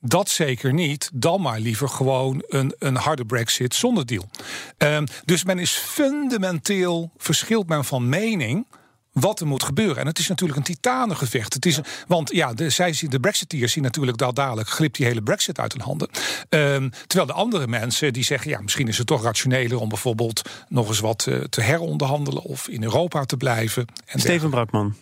Dat 0.00 0.28
zeker 0.28 0.72
niet. 0.72 1.10
Dan 1.12 1.40
maar 1.40 1.60
liever 1.60 1.88
gewoon 1.88 2.44
een, 2.48 2.74
een 2.78 2.96
harde 2.96 3.24
brexit 3.24 3.74
zonder 3.74 4.06
deal. 4.06 4.28
Ehm, 4.76 5.06
dus 5.24 5.44
men 5.44 5.58
is 5.58 5.72
fundamenteel 5.72 7.10
verschilt 7.16 7.68
men 7.68 7.84
van 7.84 8.08
mening 8.08 8.66
wat 9.12 9.40
er 9.40 9.46
moet 9.46 9.62
gebeuren. 9.62 9.96
En 9.96 10.06
het 10.06 10.18
is 10.18 10.28
natuurlijk 10.28 10.58
een 10.58 10.64
titanengevecht. 10.64 11.54
Het 11.54 11.66
is, 11.66 11.80
Want 12.06 12.32
ja, 12.32 12.54
de, 12.54 12.70
zij, 12.70 12.92
zien- 12.92 13.10
de 13.10 13.20
Brexiteers 13.20 13.72
zien 13.72 13.82
natuurlijk 13.82 14.18
dat 14.18 14.36
dadelijk 14.36 14.68
glipt 14.68 14.96
die 14.96 15.06
hele 15.06 15.22
Brexit 15.22 15.58
uit 15.58 15.72
hun 15.72 15.82
handen. 15.82 16.08
Ehm, 16.48 16.88
terwijl 17.06 17.26
de 17.26 17.32
andere 17.32 17.66
mensen 17.66 18.12
die 18.12 18.24
zeggen, 18.24 18.50
ja, 18.50 18.60
misschien 18.60 18.88
is 18.88 18.98
het 18.98 19.06
toch 19.06 19.22
rationeler 19.22 19.78
om 19.80 19.88
bijvoorbeeld 19.88 20.42
nog 20.68 20.88
eens 20.88 21.00
wat 21.00 21.26
eh, 21.26 21.38
te 21.40 21.60
heronderhandelen 21.60 22.42
of 22.42 22.68
in 22.68 22.82
Europa 22.82 23.24
te 23.24 23.36
blijven. 23.36 23.86
En 24.06 24.20
Steven 24.20 24.50
Brakman. 24.50 24.94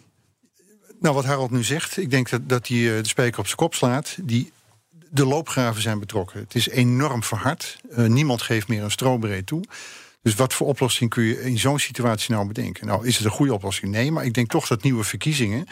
Nou, 1.00 1.14
wat 1.14 1.24
Harold 1.24 1.50
nu 1.50 1.64
zegt, 1.64 1.96
ik 1.96 2.10
denk 2.10 2.30
dat, 2.30 2.48
dat 2.48 2.68
hij 2.68 2.76
eh, 2.96 3.02
de 3.02 3.08
spijker 3.08 3.38
op 3.38 3.44
zijn 3.44 3.56
kop 3.56 3.74
slaat. 3.74 4.16
Die, 4.22 4.52
de 5.10 5.26
loopgraven 5.26 5.82
zijn 5.82 5.98
betrokken. 5.98 6.40
Het 6.40 6.54
is 6.54 6.68
enorm 6.68 7.22
verhard. 7.22 7.78
Eh, 7.90 8.04
niemand 8.06 8.42
geeft 8.42 8.68
meer 8.68 8.82
een 8.82 8.90
strobreed 8.90 9.46
toe. 9.46 9.64
Dus 10.22 10.34
wat 10.34 10.54
voor 10.54 10.66
oplossing 10.66 11.10
kun 11.10 11.22
je 11.22 11.42
in 11.42 11.58
zo'n 11.58 11.78
situatie 11.78 12.34
nou 12.34 12.46
bedenken? 12.46 12.86
Nou, 12.86 13.06
is 13.06 13.16
het 13.16 13.24
een 13.24 13.30
goede 13.30 13.54
oplossing? 13.54 13.92
Nee, 13.92 14.12
maar 14.12 14.24
ik 14.24 14.34
denk 14.34 14.50
toch 14.50 14.66
dat 14.66 14.82
nieuwe 14.82 15.04
verkiezingen... 15.04 15.66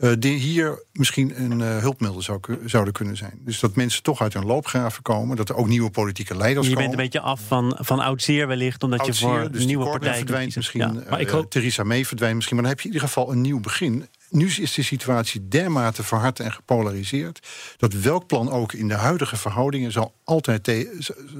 eh, 0.00 0.12
die 0.18 0.38
hier 0.38 0.82
misschien 0.92 1.42
een 1.42 1.60
eh, 1.60 1.78
hulpmiddel 1.78 2.22
zou, 2.22 2.40
zouden 2.64 2.92
kunnen 2.92 3.16
zijn. 3.16 3.38
Dus 3.44 3.60
dat 3.60 3.76
mensen 3.76 4.02
toch 4.02 4.20
uit 4.20 4.32
hun 4.34 4.44
loopgraven 4.46 5.02
komen. 5.02 5.36
Dat 5.36 5.48
er 5.48 5.56
ook 5.56 5.68
nieuwe 5.68 5.90
politieke 5.90 6.36
leiders 6.36 6.66
Je 6.66 6.72
komen. 6.74 6.88
bent 6.88 6.98
een 6.98 7.04
beetje 7.04 7.20
af 7.26 7.40
van, 7.46 7.76
van 7.80 8.00
oud 8.00 8.22
zeer 8.22 8.46
wellicht, 8.46 8.82
omdat 8.82 8.98
je 9.00 9.06
Oud-zeer, 9.06 9.28
voor 9.28 9.50
dus 9.50 9.64
nieuwe 9.64 9.82
Corbyn 9.82 10.00
partij 10.00 10.18
verdwijnt 10.18 10.56
misschien. 10.56 10.80
Ja. 10.80 11.02
Maar 11.10 11.20
ik 11.20 11.28
hoop- 11.28 11.50
Theresa 11.50 11.82
May 11.82 12.04
verdwijnt 12.04 12.34
misschien. 12.34 12.56
Maar 12.56 12.64
dan 12.64 12.74
heb 12.74 12.82
je 12.82 12.88
in 12.88 12.94
ieder 12.94 13.08
geval 13.08 13.32
een 13.32 13.40
nieuw 13.40 13.60
begin. 13.60 14.06
Nu 14.30 14.46
is 14.46 14.74
de 14.74 14.82
situatie 14.82 15.48
dermate 15.48 16.02
verhard 16.02 16.40
en 16.40 16.52
gepolariseerd. 16.52 17.48
dat 17.76 17.92
welk 17.92 18.26
plan 18.26 18.50
ook 18.50 18.72
in 18.72 18.88
de 18.88 18.94
huidige 18.94 19.36
verhoudingen. 19.36 19.92
zal, 19.92 20.14
altijd 20.24 20.68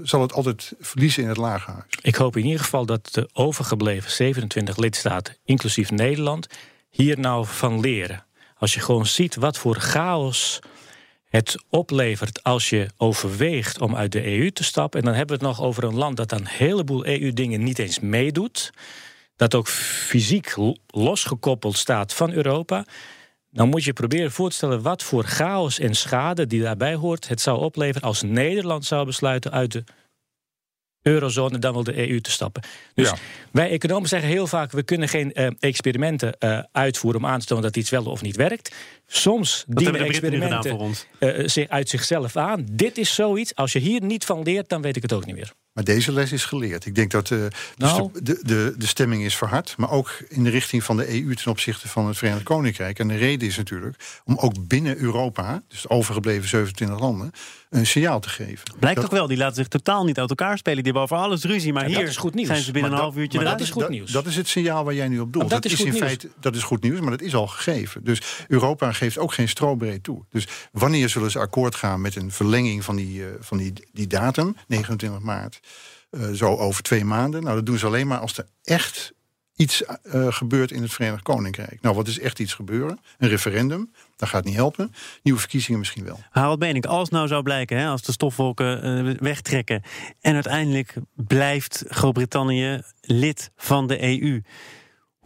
zal 0.02 0.20
het 0.20 0.32
altijd 0.32 0.72
verliezen 0.80 1.22
in 1.22 1.28
het 1.28 1.36
lagerhuis. 1.36 1.84
Ik 2.00 2.14
hoop 2.14 2.36
in 2.36 2.44
ieder 2.44 2.60
geval 2.60 2.86
dat 2.86 3.08
de 3.12 3.28
overgebleven 3.32 4.10
27 4.10 4.76
lidstaten, 4.76 5.36
inclusief 5.44 5.90
Nederland, 5.90 6.46
hier 6.90 7.18
nou 7.18 7.46
van 7.46 7.80
leren. 7.80 8.24
Als 8.58 8.74
je 8.74 8.80
gewoon 8.80 9.06
ziet 9.06 9.34
wat 9.34 9.58
voor 9.58 9.76
chaos 9.76 10.60
het 11.28 11.64
oplevert 11.68 12.42
als 12.42 12.70
je 12.70 12.90
overweegt 12.96 13.80
om 13.80 13.96
uit 13.96 14.12
de 14.12 14.38
EU 14.38 14.50
te 14.50 14.64
stappen. 14.64 15.00
En 15.00 15.06
dan 15.06 15.14
hebben 15.14 15.38
we 15.38 15.46
het 15.46 15.56
nog 15.56 15.66
over 15.66 15.84
een 15.84 15.94
land 15.94 16.16
dat 16.16 16.32
aan 16.32 16.40
een 16.40 16.46
heleboel 16.46 17.06
EU-dingen 17.06 17.62
niet 17.62 17.78
eens 17.78 18.00
meedoet. 18.00 18.72
Dat 19.36 19.54
ook 19.54 19.68
fysiek 19.68 20.54
losgekoppeld 20.86 21.76
staat 21.76 22.14
van 22.14 22.32
Europa. 22.32 22.84
Dan 23.50 23.68
moet 23.68 23.84
je 23.84 23.92
proberen 23.92 24.32
voor 24.32 24.48
te 24.50 24.56
stellen 24.56 24.82
wat 24.82 25.02
voor 25.02 25.24
chaos 25.24 25.78
en 25.78 25.94
schade 25.94 26.46
die 26.46 26.62
daarbij 26.62 26.94
hoort. 26.94 27.28
Het 27.28 27.40
zou 27.40 27.60
opleveren 27.60 28.08
als 28.08 28.22
Nederland 28.22 28.84
zou 28.84 29.06
besluiten 29.06 29.52
uit 29.52 29.72
de 29.72 29.84
eurozone 31.02 31.58
dan 31.58 31.72
wel 31.72 31.84
de 31.84 32.08
EU 32.08 32.20
te 32.20 32.30
stappen. 32.30 32.62
Dus 32.94 33.08
Ja. 33.10 33.16
wij 33.50 33.70
economen 33.70 34.08
zeggen 34.08 34.28
heel 34.28 34.46
vaak: 34.46 34.72
we 34.72 34.82
kunnen 34.82 35.08
geen 35.08 35.32
eh, 35.32 35.46
experimenten 35.58 36.38
eh, 36.38 36.62
uitvoeren 36.72 37.20
om 37.20 37.26
aan 37.26 37.40
te 37.40 37.46
tonen 37.46 37.64
dat 37.64 37.76
iets 37.76 37.90
wel 37.90 38.04
of 38.04 38.22
niet 38.22 38.36
werkt. 38.36 38.74
Soms 39.06 39.64
Dat 39.66 39.76
dienen 39.78 40.00
experimenten 40.00 40.70
voor 40.70 40.78
ons. 40.80 41.06
eh, 41.18 41.46
zich 41.48 41.68
uit 41.68 41.88
zichzelf 41.88 42.36
aan. 42.36 42.66
Dit 42.70 42.98
is 42.98 43.14
zoiets. 43.14 43.54
Als 43.54 43.72
je 43.72 43.78
hier 43.78 44.02
niet 44.02 44.24
van 44.24 44.42
leert, 44.42 44.68
dan 44.68 44.82
weet 44.82 44.96
ik 44.96 45.02
het 45.02 45.12
ook 45.12 45.26
niet 45.26 45.34
meer. 45.34 45.52
Maar 45.72 45.84
deze 45.84 46.12
les 46.12 46.32
is 46.32 46.44
geleerd. 46.44 46.86
Ik 46.86 46.94
denk 46.94 47.10
dat 47.10 47.30
eh, 47.30 47.38
dus 47.38 47.50
Nou. 47.76 48.10
de, 48.12 48.22
de, 48.22 48.38
de, 48.42 48.74
de 48.78 48.86
stemming 48.86 49.24
is 49.24 49.36
verhard. 49.36 49.74
Maar 49.76 49.90
ook 49.90 50.18
in 50.28 50.44
de 50.44 50.50
richting 50.50 50.84
van 50.84 50.96
de 50.96 51.08
EU 51.22 51.34
ten 51.34 51.50
opzichte 51.50 51.88
van 51.88 52.06
het 52.06 52.16
Verenigd 52.18 52.42
Koninkrijk. 52.44 52.98
En 52.98 53.08
de 53.08 53.16
reden 53.16 53.48
is 53.48 53.56
natuurlijk 53.56 53.96
om 54.24 54.36
ook 54.38 54.66
binnen 54.68 54.96
Europa, 54.98 55.62
dus 55.68 55.82
de 55.82 55.88
overgebleven 55.90 56.48
27 56.48 56.98
landen, 57.00 57.30
een 57.70 57.86
signaal 57.86 58.20
te 58.20 58.28
geven. 58.28 58.64
Blijkt 58.78 58.96
Dat- 59.00 59.04
toch 59.10 59.18
wel, 59.18 59.26
die 59.26 59.36
laten 59.36 59.54
zich 59.56 59.68
totaal 59.68 60.04
niet 60.04 60.18
uit 60.18 60.28
elkaar 60.28 60.58
spelen. 60.58 60.82
Die 60.82 60.92
hebben 60.92 61.02
over 61.02 61.16
alles 61.16 61.42
ruzie. 61.44 61.72
Maar 61.72 61.82
Ja, 61.82 61.88
dat 61.88 61.98
hier 61.98 62.08
is 62.08 62.16
goed 62.16 62.34
nieuws. 62.34 62.46
zijn 62.48 62.60
ze 62.62 62.72
binnen 62.72 62.90
Maar 62.90 63.00
een 63.00 63.04
dat- 63.06 63.14
half 63.14 63.22
uurtje 63.24 63.38
maar 63.40 63.50
dat 63.52 63.60
is 63.60 63.70
goed 63.70 63.88
nieuws. 63.88 64.10
Dat 64.10 64.26
is 64.26 64.36
het 64.36 64.48
signaal 64.48 64.84
waar 64.84 64.94
jij 64.94 65.08
nu 65.08 65.18
op 65.20 65.32
doelt. 65.32 65.50
Maar 65.50 65.60
dat 65.60 65.72
is 65.72 65.80
in 65.80 65.92
feite 65.92 66.28
dat 66.40 66.54
is 66.54 66.62
goed 66.62 66.82
nieuws, 66.82 67.00
maar 67.00 67.10
dat 67.10 67.22
is 67.22 67.34
al 67.34 67.46
gegeven. 67.46 68.04
Dus 68.04 68.20
Europa 68.48 68.92
geeft 68.96 69.18
ook 69.18 69.32
geen 69.32 69.48
strobreed 69.48 70.02
toe. 70.02 70.24
Dus 70.30 70.48
wanneer 70.72 71.08
zullen 71.08 71.30
ze 71.30 71.38
akkoord 71.38 71.74
gaan 71.74 72.00
met 72.00 72.16
een 72.16 72.30
verlenging 72.30 72.84
van 72.84 72.96
die, 72.96 73.24
eh, 73.24 73.30
van 73.40 73.58
die, 73.58 73.72
die 73.92 74.06
datum, 74.06 74.56
29 74.66 75.20
maart, 75.20 75.60
eh, 76.10 76.30
zo 76.30 76.56
over 76.56 76.82
twee 76.82 77.04
maanden? 77.04 77.42
Nou, 77.42 77.54
dat 77.56 77.66
doen 77.66 77.78
ze 77.78 77.86
alleen 77.86 78.06
maar 78.06 78.18
als 78.18 78.38
er 78.38 78.46
echt 78.64 79.14
iets 79.56 79.84
eh, 79.84 80.26
gebeurt 80.32 80.70
in 80.70 80.82
het 80.82 80.92
Verenigd 80.92 81.22
Koninkrijk. 81.22 81.80
Nou, 81.80 81.94
wat 81.94 82.08
is 82.08 82.18
echt 82.18 82.38
iets 82.38 82.54
gebeuren? 82.54 83.00
Een 83.18 83.28
referendum, 83.28 83.92
dat 84.16 84.28
gaat 84.28 84.44
niet 84.44 84.54
helpen. 84.54 84.92
Nieuwe 85.22 85.40
verkiezingen 85.40 85.78
misschien 85.78 86.04
wel. 86.04 86.20
Harald 86.30 86.58
Benink, 86.58 86.86
als 86.86 87.08
nou 87.08 87.28
zou 87.28 87.42
blijken, 87.42 87.78
hè, 87.78 87.88
als 87.88 88.02
de 88.02 88.12
stofwolken 88.12 89.22
wegtrekken... 89.22 89.82
en 90.20 90.34
uiteindelijk 90.34 90.94
blijft 91.14 91.84
Groot-Brittannië 91.88 92.82
lid 93.00 93.50
van 93.56 93.86
de 93.86 94.02
EU... 94.02 94.42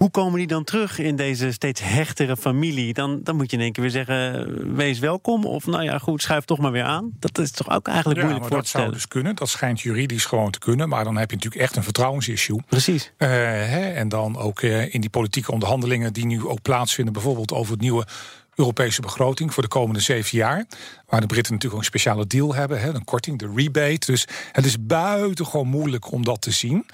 Hoe 0.01 0.11
komen 0.11 0.39
die 0.39 0.47
dan 0.47 0.65
terug 0.65 0.99
in 0.99 1.17
deze 1.17 1.53
steeds 1.53 1.81
hechtere 1.85 2.37
familie? 2.37 2.95
Dan, 2.95 3.21
dan 3.23 3.37
moet 3.37 3.51
je 3.51 3.57
in 3.57 3.63
één 3.63 3.73
keer 3.73 3.83
weer 3.83 3.93
zeggen, 3.93 4.77
wees 4.77 4.99
welkom. 4.99 5.45
Of 5.45 5.67
nou 5.67 5.83
ja, 5.83 5.99
goed, 5.99 6.23
schuif 6.23 6.45
toch 6.45 6.59
maar 6.59 6.73
weer 6.73 6.83
aan. 6.83 7.13
Dat 7.19 7.39
is 7.39 7.51
toch 7.51 7.71
ook 7.71 7.87
eigenlijk 7.89 8.19
Ja, 8.21 8.25
moeilijk 8.27 8.41
maar 8.41 8.49
voor 8.49 8.57
dat 8.57 8.65
te 8.65 8.71
zou 8.71 8.83
stellen. 8.83 8.93
dus 8.93 9.09
kunnen. 9.09 9.37
Dat 9.37 9.49
schijnt 9.49 9.81
juridisch 9.81 10.25
gewoon 10.25 10.51
te 10.51 10.59
kunnen. 10.59 10.89
Maar 10.89 11.05
dan 11.05 11.17
heb 11.17 11.31
je 11.31 11.37
natuurlijk 11.37 11.63
echt 11.63 11.77
een 11.77 11.83
vertrouwensissue. 11.83 12.63
Precies. 12.69 13.13
Eh, 13.17 13.29
hè, 13.29 13.91
en 13.93 14.09
dan 14.09 14.37
ook 14.39 14.61
eh, 14.63 14.95
in 14.95 15.01
die 15.01 15.11
politieke 15.11 15.53
onderhandelingen 15.53 16.13
die 16.13 16.27
nu 16.27 16.47
ook 16.47 16.63
plaatsvinden, 16.63 17.13
bijvoorbeeld 17.13 17.53
over 17.53 17.73
het 17.73 17.81
nieuwe 17.81 18.07
Europese 18.55 19.01
begroting 19.01 19.55
voor 19.55 19.63
de 19.63 19.69
komende 19.69 20.01
zeven 20.01 20.39
jaar. 20.39 20.67
Waar 21.07 21.21
de 21.21 21.27
Britten 21.27 21.53
natuurlijk 21.53 21.73
ook 21.73 21.79
een 21.79 22.01
speciale 22.01 22.27
deal 22.27 22.55
hebben, 22.55 22.81
hè, 22.81 22.95
een 22.95 23.05
korting, 23.05 23.39
de 23.39 23.53
rebate. 23.55 24.13
Dus 24.13 24.27
het 24.53 24.65
is 24.65 24.87
buitengewoon 24.87 25.67
moeilijk 25.69 26.13
om 26.13 26.25
dat 26.25 26.41
te 26.43 26.51
zien. 26.51 26.87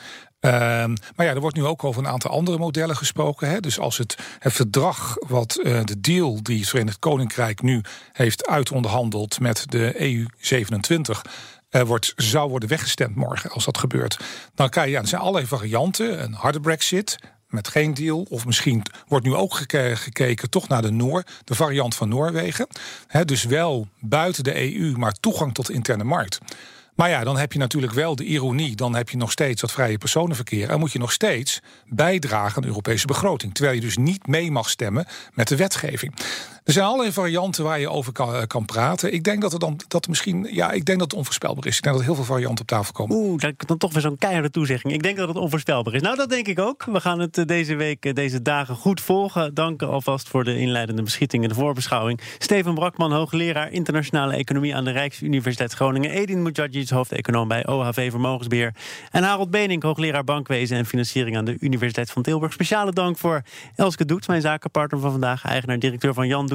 Ehm, 0.46 0.94
maar 1.16 1.26
ja, 1.26 1.32
er 1.32 1.40
wordt 1.40 1.56
nu 1.56 1.64
ook 1.64 1.84
over 1.84 2.02
een 2.02 2.10
aantal 2.10 2.30
andere 2.30 2.58
modellen 2.58 2.96
gesproken. 2.96 3.48
Hè. 3.48 3.60
Dus 3.60 3.78
als 3.78 3.98
het, 3.98 4.16
het 4.38 4.52
verdrag, 4.52 5.16
wat 5.28 5.58
uh, 5.62 5.80
de 5.84 6.00
deal 6.00 6.42
die 6.42 6.58
het 6.58 6.68
Verenigd 6.68 6.98
Koninkrijk 6.98 7.62
nu 7.62 7.80
heeft 8.12 8.46
uitonderhandeld 8.46 9.40
met 9.40 9.64
de 9.68 10.00
EU 10.00 10.26
27 10.38 11.24
uh, 11.70 11.82
wordt, 11.82 12.12
zou 12.16 12.50
worden 12.50 12.68
weggestemd 12.68 13.16
morgen, 13.16 13.50
als 13.50 13.64
dat 13.64 13.78
gebeurt. 13.78 14.18
Dan 14.54 14.68
kan 14.68 14.84
je, 14.84 14.90
ja, 14.90 15.00
er 15.00 15.08
zijn 15.08 15.20
allerlei 15.20 15.46
varianten. 15.46 16.22
Een 16.22 16.32
harde 16.32 16.60
brexit, 16.60 17.18
met 17.48 17.68
geen 17.68 17.94
deal. 17.94 18.26
Of 18.28 18.46
misschien 18.46 18.82
wordt 19.08 19.24
nu 19.24 19.34
ook 19.34 19.54
gekeken 19.94 20.50
toch 20.50 20.68
naar 20.68 20.82
de 20.82 20.90
Noor, 20.90 21.24
de 21.44 21.54
variant 21.54 21.94
van 21.94 22.08
Noorwegen. 22.08 22.66
Dus 23.24 23.44
wel 23.44 23.88
buiten 24.00 24.44
de 24.44 24.74
EU, 24.74 24.96
maar 24.96 25.12
toegang 25.12 25.54
tot 25.54 25.66
de 25.66 25.72
interne 25.72 26.04
markt. 26.04 26.38
Maar 26.96 27.08
ja, 27.08 27.24
dan 27.24 27.36
heb 27.36 27.52
je 27.52 27.58
natuurlijk 27.58 27.92
wel 27.92 28.16
de 28.16 28.24
ironie. 28.24 28.76
Dan 28.76 28.94
heb 28.94 29.08
je 29.08 29.16
nog 29.16 29.30
steeds 29.30 29.60
dat 29.60 29.72
vrije 29.72 29.98
personenverkeer. 29.98 30.70
En 30.70 30.78
moet 30.78 30.92
je 30.92 30.98
nog 30.98 31.12
steeds 31.12 31.60
bijdragen 31.86 32.56
aan 32.56 32.62
de 32.62 32.68
Europese 32.68 33.06
begroting. 33.06 33.54
Terwijl 33.54 33.74
je 33.74 33.80
dus 33.80 33.96
niet 33.96 34.26
mee 34.26 34.50
mag 34.50 34.70
stemmen 34.70 35.06
met 35.34 35.48
de 35.48 35.56
wetgeving. 35.56 36.14
Er 36.66 36.72
zijn 36.72 36.84
allerlei 36.84 37.12
varianten 37.12 37.64
waar 37.64 37.80
je 37.80 37.90
over 37.90 38.12
kan, 38.12 38.34
eh, 38.34 38.64
praten. 38.64 39.12
Ik 39.12 39.24
denk 39.24 39.40
dat 39.40 39.52
er 39.52 39.58
dan 39.58 39.80
dat 39.88 40.08
misschien. 40.08 40.48
Ja, 40.50 40.70
ik 40.70 40.84
denk 40.84 40.98
dat 40.98 41.10
het 41.10 41.18
onvoorspelbaar 41.18 41.66
is. 41.66 41.76
Ik 41.76 41.82
denk 41.82 41.94
dat 41.96 42.04
heel 42.04 42.14
veel 42.14 42.24
varianten 42.24 42.60
op 42.60 42.66
tafel 42.66 42.92
komen. 42.92 43.16
Oeh, 43.16 43.42
dan 43.56 43.78
toch 43.78 43.92
weer 43.92 44.02
zo'n 44.02 44.18
keiharde 44.18 44.50
toezegging. 44.50 44.92
Ik 44.92 45.02
denk 45.02 45.16
dat 45.16 45.28
het 45.28 45.36
onvoorspelbaar 45.36 45.94
is. 45.94 46.02
Nou, 46.02 46.16
dat 46.16 46.30
denk 46.30 46.46
ik 46.46 46.58
ook. 46.58 46.84
We 46.84 47.00
gaan 47.00 47.18
het 47.18 47.38
eh, 47.38 47.44
deze 47.44 47.74
week, 47.74 48.04
eh, 48.04 48.14
deze 48.14 48.42
dagen 48.42 48.74
goed 48.74 49.00
volgen. 49.00 49.54
Dank 49.54 49.82
alvast 49.82 50.28
voor 50.28 50.44
de 50.44 50.58
inleidende 50.58 51.02
beschieting 51.02 51.42
en 51.42 51.48
de 51.48 51.54
voorbeschouwing. 51.54 52.20
Steven 52.38 52.74
Brakman, 52.74 53.12
hoogleraar 53.12 53.72
internationale 53.72 54.34
economie 54.34 54.74
aan 54.74 54.84
de 54.84 54.90
Rijksuniversiteit 54.90 55.72
Groningen. 55.72 56.10
Edin 56.10 56.42
Mujadjic, 56.42 56.88
hoofdeconoom 56.88 57.48
bij 57.48 57.66
OHV 57.66 58.10
Vermogensbeheer. 58.10 58.74
En 59.10 59.22
Harold 59.22 59.50
Benink, 59.50 59.82
hoogleraar 59.82 60.24
bankwezen 60.24 60.76
en 60.76 60.86
financiering 60.86 61.36
aan 61.36 61.44
de 61.44 61.56
Universiteit 61.60 62.10
van 62.10 62.22
Tilburg. 62.22 62.52
Speciale 62.52 62.92
dank 62.92 63.18
voor 63.18 63.42
Elske 63.74 64.04
Doet, 64.04 64.26
mijn 64.26 64.40
zakenpartner 64.40 65.00
van 65.00 65.10
vandaag. 65.10 65.44
Eigenaar-directeur 65.44 66.14
van 66.14 66.26
Jan 66.26 66.54